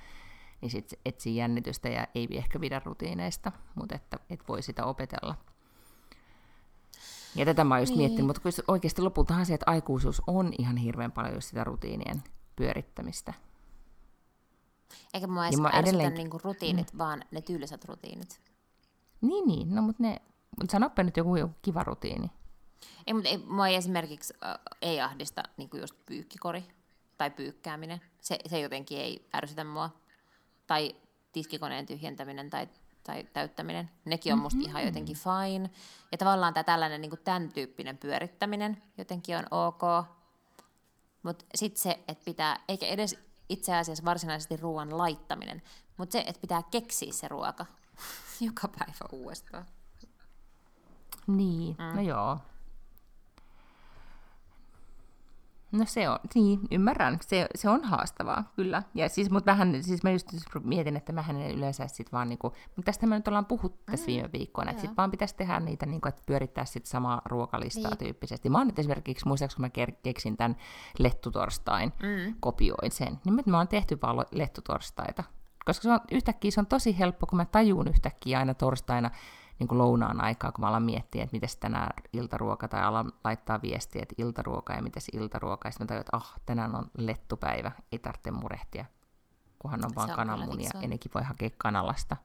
[0.61, 5.34] niin sitten etsii jännitystä ja ei ehkä pidä rutiineista, mutta että, että voi sitä opetella.
[7.34, 7.98] Ja tätä mä oon just niin.
[7.98, 12.22] miettinyt, mutta oikeasti lopultahan se, että aikuisuus on ihan hirveän paljon just sitä rutiinien
[12.56, 13.34] pyörittämistä.
[15.14, 16.14] Eikä mua edes ärsytä edelleen...
[16.14, 16.98] niinku rutiinit, mm.
[16.98, 18.40] vaan ne tylsät rutiinit.
[19.20, 19.74] Niin, niin.
[19.74, 20.22] No, mutta ne...
[20.61, 22.30] Mut sanoppa nyt joku, joku kiva rutiini.
[23.06, 26.64] Ei, mutta ei, mua ei esimerkiksi äh, ei ahdista niin just pyykkikori
[27.18, 28.00] tai pyykkääminen.
[28.20, 29.90] Se, se jotenkin ei ärsytä mua
[30.71, 30.95] tai
[31.33, 32.68] tiskikoneen tyhjentäminen tai,
[33.03, 34.71] tai täyttäminen, nekin on musta mm-hmm.
[34.71, 35.71] ihan jotenkin fine.
[36.12, 40.07] Ja tavallaan tämä tällainen niin kuin tämän tyyppinen pyörittäminen jotenkin on ok.
[41.23, 43.18] Mutta sitten se, että pitää, eikä edes
[43.49, 45.62] itse asiassa varsinaisesti ruoan laittaminen,
[45.97, 47.66] mutta se, että pitää keksiä se ruoka
[48.47, 49.66] joka päivä uudestaan.
[51.27, 51.97] Niin, mm.
[51.97, 52.39] no joo.
[55.73, 57.18] No se on, niin, ymmärrän.
[57.27, 58.83] Se, se on haastavaa, kyllä.
[58.95, 60.29] Ja siis, mutta vähän, siis mä just
[60.64, 64.07] mietin, että mähän en yleensä sit vaan niinku, mutta tästä me nyt ollaan puhuttu tässä
[64.07, 67.91] mm, viime viikkoina, että sit vaan pitäisi tehdä niitä, niinku, että pyörittää sit samaa ruokalistaa
[67.91, 67.99] niin.
[67.99, 68.51] tyyppisesti.
[68.51, 70.57] Mä oon nyt esimerkiksi, muistaakseni kun mä keksin tämän
[70.99, 72.35] lettutorstain, mm.
[72.41, 75.25] kopioin sen, niin mä oon tehty vaan lettutorstaita.
[75.64, 79.11] Koska se on, yhtäkkiä se on tosi helppo, kun mä tajuun yhtäkkiä aina torstaina,
[79.61, 83.62] niin kuin lounaan aikaa, kun mä alan miettiä, että miten tänään iltaruoka, tai alan laittaa
[83.62, 87.72] viestiä, että iltaruoka ja miten iltaruoka, ja sitten mä tajun, että ah, tänään on lettupäivä,
[87.92, 88.84] ei tarvitse murehtia,
[89.58, 92.16] kunhan on vaan kananmunia, ja nekin voi hakea kanalasta.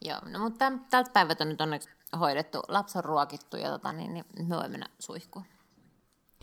[0.00, 1.88] Joo, no mutta tältä päivät on nyt onneksi
[2.20, 5.44] hoidettu, lapsi on ruokittu ja tota, niin, niin me voimme mennä suihkuun.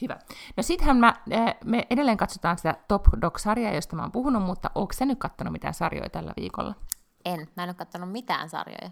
[0.02, 0.20] Hyvä.
[0.58, 1.14] No sittenhän mä,
[1.66, 5.52] me edelleen katsotaan sitä Top Dog-sarjaa, josta mä oon puhunut, mutta onko sä nyt kattonut
[5.52, 6.76] mitään sarjoja tällä viikolla?
[7.26, 8.92] En, mä en ole katsonut mitään sarjoja.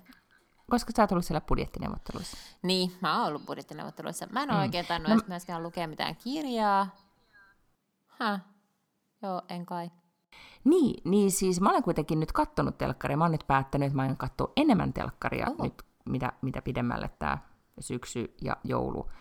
[0.69, 2.37] Koska sä oot ollut siellä budjettineuvotteluissa.
[2.61, 4.27] Niin, mä oon ollut budjettineuvotteluissa.
[4.31, 4.63] Mä en ole mm.
[4.63, 6.87] oikein tainnut no, myöskään lukea mitään kirjaa.
[8.07, 8.41] Häh.
[9.21, 9.91] Joo, en kai.
[10.63, 13.17] Niin, niin siis mä olen kuitenkin nyt kattonut telkkaria.
[13.17, 15.63] Mä oon nyt päättänyt, että mä aion katsoa enemmän telkkaria Oho.
[15.63, 17.37] nyt, mitä, mitä pidemmälle tämä
[17.79, 19.11] syksy ja joulu,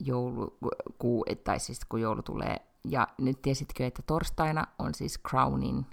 [0.00, 2.56] joulukuu, tai siis kun joulu tulee.
[2.84, 5.86] Ja nyt tiesitkö, että torstaina on siis Crownin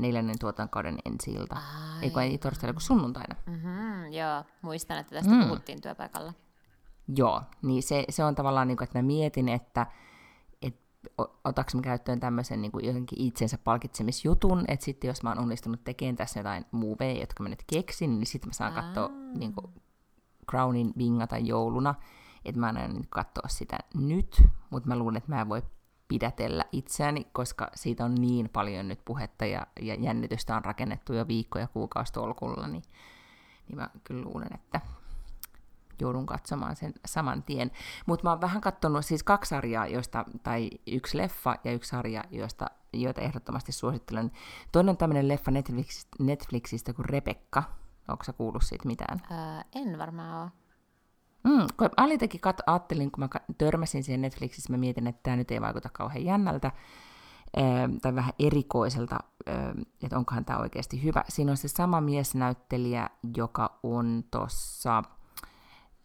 [0.00, 1.56] neljännen tuotantokauden ensi ilta.
[2.02, 3.34] Ei kun ei torstaina, kun sunnuntaina.
[3.46, 5.42] Mm-hmm, joo, muistan, että tästä mm.
[5.42, 6.32] puhuttiin työpaikalla.
[7.16, 9.86] Joo, niin se, se on tavallaan niin kuin, että mä mietin, että
[11.44, 16.16] otaks mä käyttöön tämmöisen niin jotenkin itsensä palkitsemisjutun, että sitten jos mä oon onnistunut tekemään
[16.16, 19.66] tässä jotain moveja, jotka mä nyt keksin, niin sitten mä saan katsoa niin kuin
[20.50, 21.94] Crownin vingata jouluna,
[22.44, 25.62] että mä en aina katsoa sitä nyt, mutta mä luulen, että mä en voi
[26.08, 31.28] pidätellä itseäni, koska siitä on niin paljon nyt puhetta ja, ja jännitystä on rakennettu jo
[31.28, 32.82] viikkoja kuukausitolkulla, niin,
[33.68, 34.80] niin mä kyllä luulen, että
[36.00, 37.70] joudun katsomaan sen saman tien.
[38.06, 42.24] Mutta mä oon vähän katsonut siis kaksi sarjaa, joista, tai yksi leffa ja yksi sarja,
[42.30, 44.30] joista, joita ehdottomasti suosittelen.
[44.72, 47.62] Toinen on tämmöinen leffa Netflixistä, Netflixistä kuin Rebekka.
[48.08, 49.22] Onko sä kuullut siitä mitään?
[49.30, 50.50] Ää, en varmaan ole.
[51.48, 53.28] Mm, kun alitakin kat- ajattelin, kun mä
[53.58, 56.72] törmäsin siihen Netflixissä, mä mietin, että tämä nyt ei vaikuta kauhean jännältä
[58.02, 59.18] tai vähän erikoiselta,
[60.02, 61.24] että onkohan tämä oikeasti hyvä.
[61.28, 65.02] Siinä on se sama miesnäyttelijä, joka on tuossa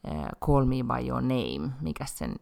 [0.07, 2.35] uh, Call Me By Your Name, mikä sen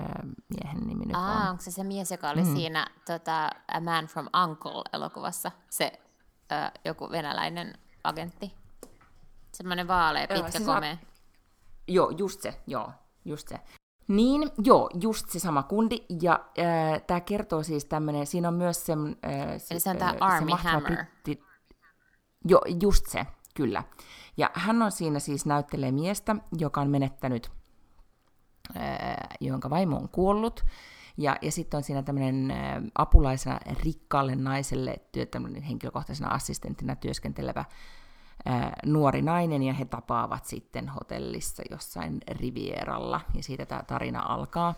[0.00, 1.48] uh, miehen nimi nyt Aa, on.
[1.50, 2.54] onko se se mies, joka oli mm.
[2.54, 8.54] siinä tota, A Man from Uncle-elokuvassa, se uh, joku venäläinen agentti?
[9.52, 10.96] Semmoinen vaalea, pitkä, siis komea.
[11.88, 12.92] Joo, just se, joo,
[13.24, 13.58] just se.
[14.08, 18.86] Niin, joo, just se sama kundi, ja äh, tämä kertoo siis tämmöinen, siinä on myös
[18.86, 18.92] se...
[18.92, 20.96] Äh, Eli se on tämä Army Hammer.
[20.96, 21.42] Britti...
[22.44, 23.82] Joo, just se, kyllä.
[24.36, 27.50] Ja hän on siinä siis näyttelee miestä, joka on menettänyt,
[28.74, 30.64] ää, jonka vaimo on kuollut.
[31.16, 32.52] Ja, ja sitten on siinä tämmöinen
[32.94, 34.96] apulaisena rikkaalle naiselle
[35.30, 37.66] tämmöinen henkilökohtaisena assistenttina työskentelevä ää,
[38.86, 44.74] nuori nainen, ja he tapaavat sitten hotellissa jossain Rivieralla, ja siitä tämä tarina alkaa.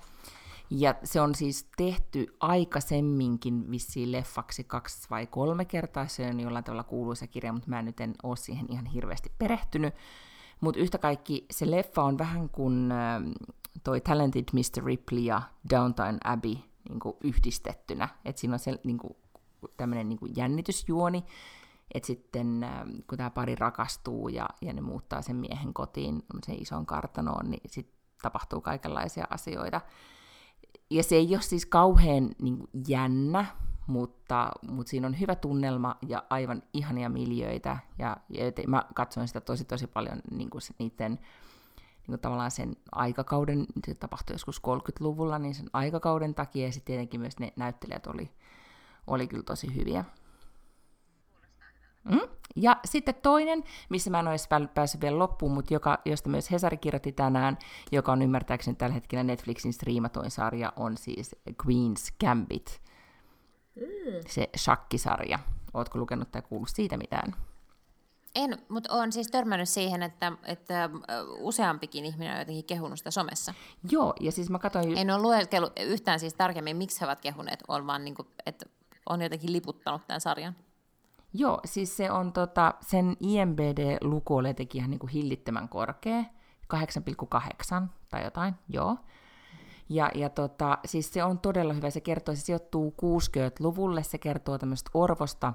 [0.71, 6.07] Ja se on siis tehty aikaisemminkin vissiin leffaksi kaksi vai kolme kertaa.
[6.07, 9.95] Se on jollain tavalla kuuluisa kirja, mutta mä nyt en ole siihen ihan hirveästi perehtynyt.
[10.61, 13.23] Mutta yhtä kaikki se leffa on vähän kuin äh,
[13.85, 14.85] toi Talented Mr.
[14.85, 16.55] Ripley ja Downtown Abbey
[16.89, 18.09] niin yhdistettynä.
[18.25, 18.99] että siinä on se niin
[19.77, 21.25] tämmöinen niin jännitysjuoni,
[21.95, 26.63] että sitten äh, kun tämä pari rakastuu ja, ja ne muuttaa sen miehen kotiin sen
[26.63, 29.81] ison kartanoon, niin sitten tapahtuu kaikenlaisia asioita
[30.91, 33.47] ja se ei ole siis kauhean niin kuin, jännä,
[33.87, 37.79] mutta, mutta siinä on hyvä tunnelma ja aivan ihania miljöitä.
[37.99, 42.77] Ja, ja mä katsoin sitä tosi tosi paljon niin kuin niiden niin kuin tavallaan sen
[42.93, 48.07] aikakauden, se tapahtui joskus 30-luvulla, niin sen aikakauden takia ja sitten tietenkin myös ne näyttelijät
[48.07, 48.31] oli,
[49.07, 50.05] oli kyllä tosi hyviä.
[52.05, 52.21] Mm?
[52.57, 56.51] Ja sitten toinen, missä mä en ole edes päässyt vielä loppuun, mutta joka, josta myös
[56.51, 57.59] Hesari kirjoitti tänään,
[57.93, 62.83] joka on ymmärtääkseni tällä hetkellä Netflixin striimatoin sarja, on siis Queen's Gambit.
[63.77, 64.21] Mm.
[64.27, 65.39] Se shakkisarja.
[65.75, 67.35] Ootko lukenut tai kuullut siitä mitään?
[68.35, 70.91] En, mutta olen siis törmännyt siihen, että, että
[71.39, 73.55] useampikin ihminen on jotenkin kehunut sitä somessa.
[73.91, 74.99] Joo, ja siis mä katsoin...
[74.99, 78.67] En ole lueskellut yhtään siis tarkemmin, miksi he ovat kehuneet, on vaan niin kuin, että
[79.09, 80.57] on jotenkin liputtanut tämän sarjan.
[81.33, 86.25] Joo, siis se on tota, sen IMBD-luku oli jotenkin ihan niin kuin hillittömän korkea,
[86.75, 88.97] 8,8 tai jotain, joo.
[89.89, 94.59] Ja, ja tota, siis se on todella hyvä, se kertoo, se sijoittuu 60-luvulle, se kertoo
[94.59, 95.53] tämmöistä orvosta,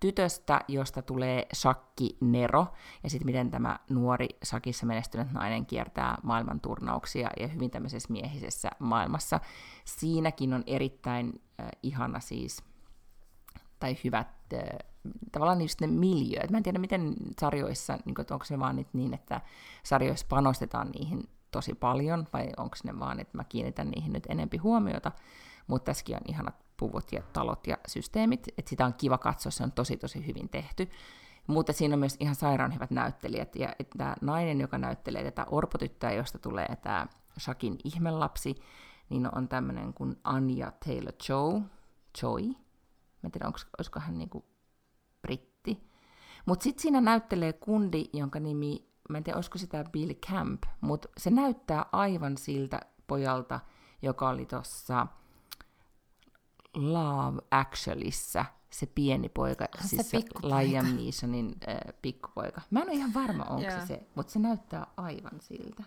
[0.00, 2.66] tytöstä, josta tulee Shakki Nero,
[3.02, 8.70] ja sitten miten tämä nuori sakissa menestynyt nainen kiertää maailman turnauksia ja hyvin tämmöisessä miehisessä
[8.78, 9.40] maailmassa.
[9.84, 12.62] Siinäkin on erittäin äh, ihana siis,
[13.80, 14.28] tai hyvät
[15.32, 16.50] tavallaan just ne miljööt.
[16.50, 19.40] Mä en tiedä, miten sarjoissa, niin kuin, onko se vaan nyt niin, että
[19.82, 24.56] sarjoissa panostetaan niihin tosi paljon, vai onko ne vaan, että mä kiinnitän niihin nyt enempi
[24.56, 25.12] huomiota,
[25.66, 29.62] mutta tässäkin on ihanat puvut ja talot ja systeemit, että sitä on kiva katsoa, se
[29.62, 30.90] on tosi tosi hyvin tehty.
[31.46, 33.68] Mutta siinä on myös ihan sairaan hyvät näyttelijät, ja
[33.98, 37.06] tämä nainen, joka näyttelee tätä orpotyttöä, josta tulee tämä
[37.40, 38.54] Shakin ihmelapsi,
[39.08, 41.62] niin on tämmöinen kuin Anja Taylor-Joy,
[42.22, 42.54] Joy,
[43.22, 44.44] Mä en tiedä, onko, olisiko hän niinku
[45.22, 45.90] britti.
[46.46, 51.08] Mutta sitten siinä näyttelee kundi, jonka nimi, mä en tiedä olisiko sitä Bill Camp, mutta
[51.18, 53.60] se näyttää aivan siltä pojalta,
[54.02, 55.06] joka oli tuossa
[56.74, 60.18] Love Actuallyssä se pieni poika, Se siis se.
[60.42, 62.60] Liam Neesonin äh, pikkupoika.
[62.70, 63.80] Mä en ole ihan varma, onko Joo.
[63.80, 65.84] se se, mutta se näyttää aivan siltä.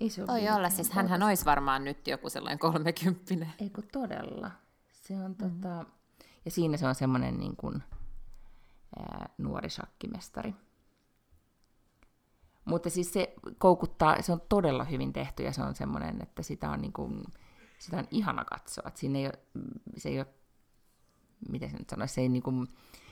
[0.00, 1.28] Ei se Bill olla, siis hänhän ootas.
[1.28, 3.52] olisi varmaan nyt joku sellainen kolmekymppinen.
[3.60, 4.50] Eikö todella?
[4.92, 5.60] Se on mm-hmm.
[5.60, 5.86] tota...
[6.44, 7.82] Ja siinä se on semmoinen niin kuin,
[8.98, 10.54] ää, nuori shakkimestari.
[12.64, 16.70] Mutta siis se koukuttaa, se on todella hyvin tehty ja se on semmoinen, että sitä
[16.70, 17.24] on, niin kuin,
[17.78, 18.84] sitä on ihana katsoa.
[18.86, 19.38] Että siinä ei ole,
[19.96, 20.26] se ei ole,
[21.48, 22.68] miten se nyt sanoisi, se ei, niin kuin,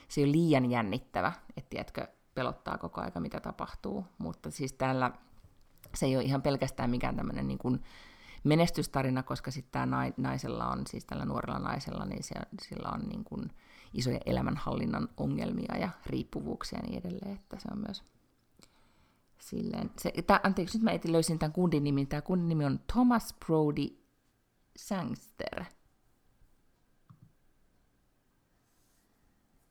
[0.09, 4.05] se ei ole liian jännittävä, että tiedätkö, pelottaa koko aika mitä tapahtuu.
[4.19, 5.11] Mutta siis täällä
[5.95, 7.83] se ei ole ihan pelkästään mikään tämmöinen niin kuin
[8.45, 13.25] menestystarina, koska sitten tämä naisella on, siis tällä nuorella naisella, niin se, sillä on niin
[13.25, 13.53] kuin
[13.95, 18.05] isoja elämänhallinnan ongelmia ja riippuvuuksia ja niin edelleen, että se on myös
[19.41, 22.81] silleen, se, tää, anteeksi, nyt mä etin löysin tämän kundin nimin, tämä kundin nimi on
[22.93, 23.87] Thomas Brody
[24.77, 25.65] Sangster.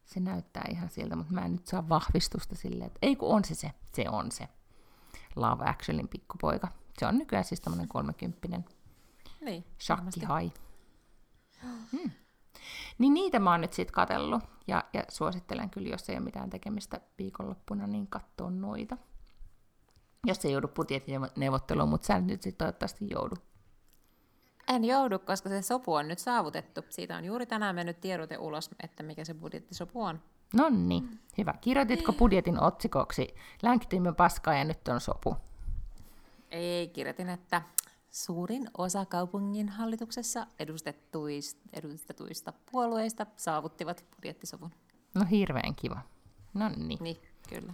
[0.06, 3.46] Se näyttää ihan siltä, mutta mä en nyt saa vahvistusta silleen, että ei kun on
[3.46, 4.48] se se, se on se.
[5.36, 6.81] Love Actuallyn pikkupoika.
[7.00, 8.66] Se on nykyään siis tämmöinen kolmekymppinen
[9.42, 10.52] Niin, shakkihai.
[11.92, 12.12] Hmm.
[12.98, 14.44] Niin niitä mä oon nyt sit katsellut.
[14.68, 18.98] Ja, ja suosittelen kyllä, jos ei ole mitään tekemistä viikonloppuna, niin katsoa noita.
[20.26, 23.36] Jos ei joudu budjettineuvotteluun, mutta sä nyt sitten toivottavasti joudu.
[24.68, 26.82] En joudu, koska se sopu on nyt saavutettu.
[26.90, 30.22] Siitä on juuri tänään mennyt tiedote ulos, että mikä se budjettisopu on.
[30.54, 31.54] No niin, hyvä.
[31.62, 33.36] Kirjoititko budjetin otsikoksi?
[33.64, 35.36] Länkitimme paskaa ja nyt on sopu.
[36.52, 37.62] Ei, kirjoitin, että
[38.10, 44.72] suurin osa kaupungin hallituksessa edustettuista, edustetuista puolueista saavuttivat budjettisovun.
[45.16, 46.02] No hirveän kiva.
[46.54, 47.00] No niin.
[47.02, 47.18] Niin,
[47.50, 47.74] kyllä.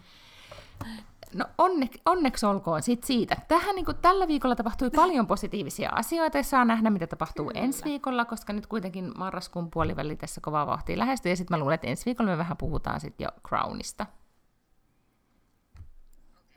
[1.33, 3.37] No onne, onneksi olkoon sit siitä.
[3.47, 7.61] Tähän niin kuin, tällä viikolla tapahtui paljon positiivisia asioita ja saa nähdä, mitä tapahtuu Kyllä.
[7.61, 11.31] ensi viikolla, koska nyt kuitenkin marraskuun puoliväli tässä kovaa vauhtia lähestyy.
[11.31, 14.05] Ja sitten mä luulen, että ensi viikolla me vähän puhutaan sitten jo Crownista.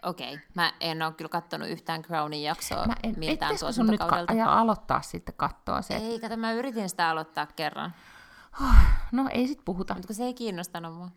[0.03, 0.47] Okei, okay.
[0.55, 4.33] mä en ole kyllä katsonut yhtään Crownin jaksoa Mä en, miltään nyt ka- tuotantokaudelta.
[4.33, 5.97] ja aloittaa sitten katsoa se.
[5.97, 7.95] Ei, kato, mä yritin sitä aloittaa kerran,
[9.13, 9.95] No ei sit puhuta.
[9.95, 11.09] mutta se ei kiinnostanut mua.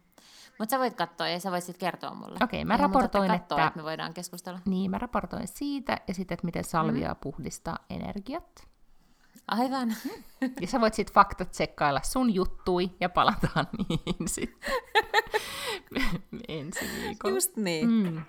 [0.59, 2.37] Mutta sä voit katsoa ja sä voit sitten kertoa mulle.
[2.43, 4.59] Okei, mä Ihan mun raportoin, tarvitse katsoa, että- että me voidaan keskustella.
[4.65, 7.15] Niin, mä raportoin siitä ja sitten, että miten salvia mm.
[7.21, 8.67] puhdistaa energiat.
[9.47, 9.95] Aivan.
[10.61, 14.71] Ja sä voit sitten faktat tsekkailla sun juttui ja palataan niihin sitten
[16.47, 17.35] ensi viikolla.
[17.35, 17.89] Just niin.
[17.89, 18.21] Mm.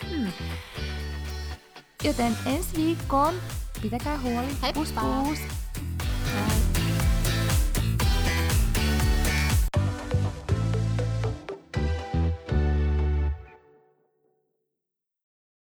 [2.05, 3.35] Joten ensi viikkoon
[3.83, 4.47] pitäkää huoli.
[4.63, 4.81] Heippa!
[4.81, 5.39] Pus pus!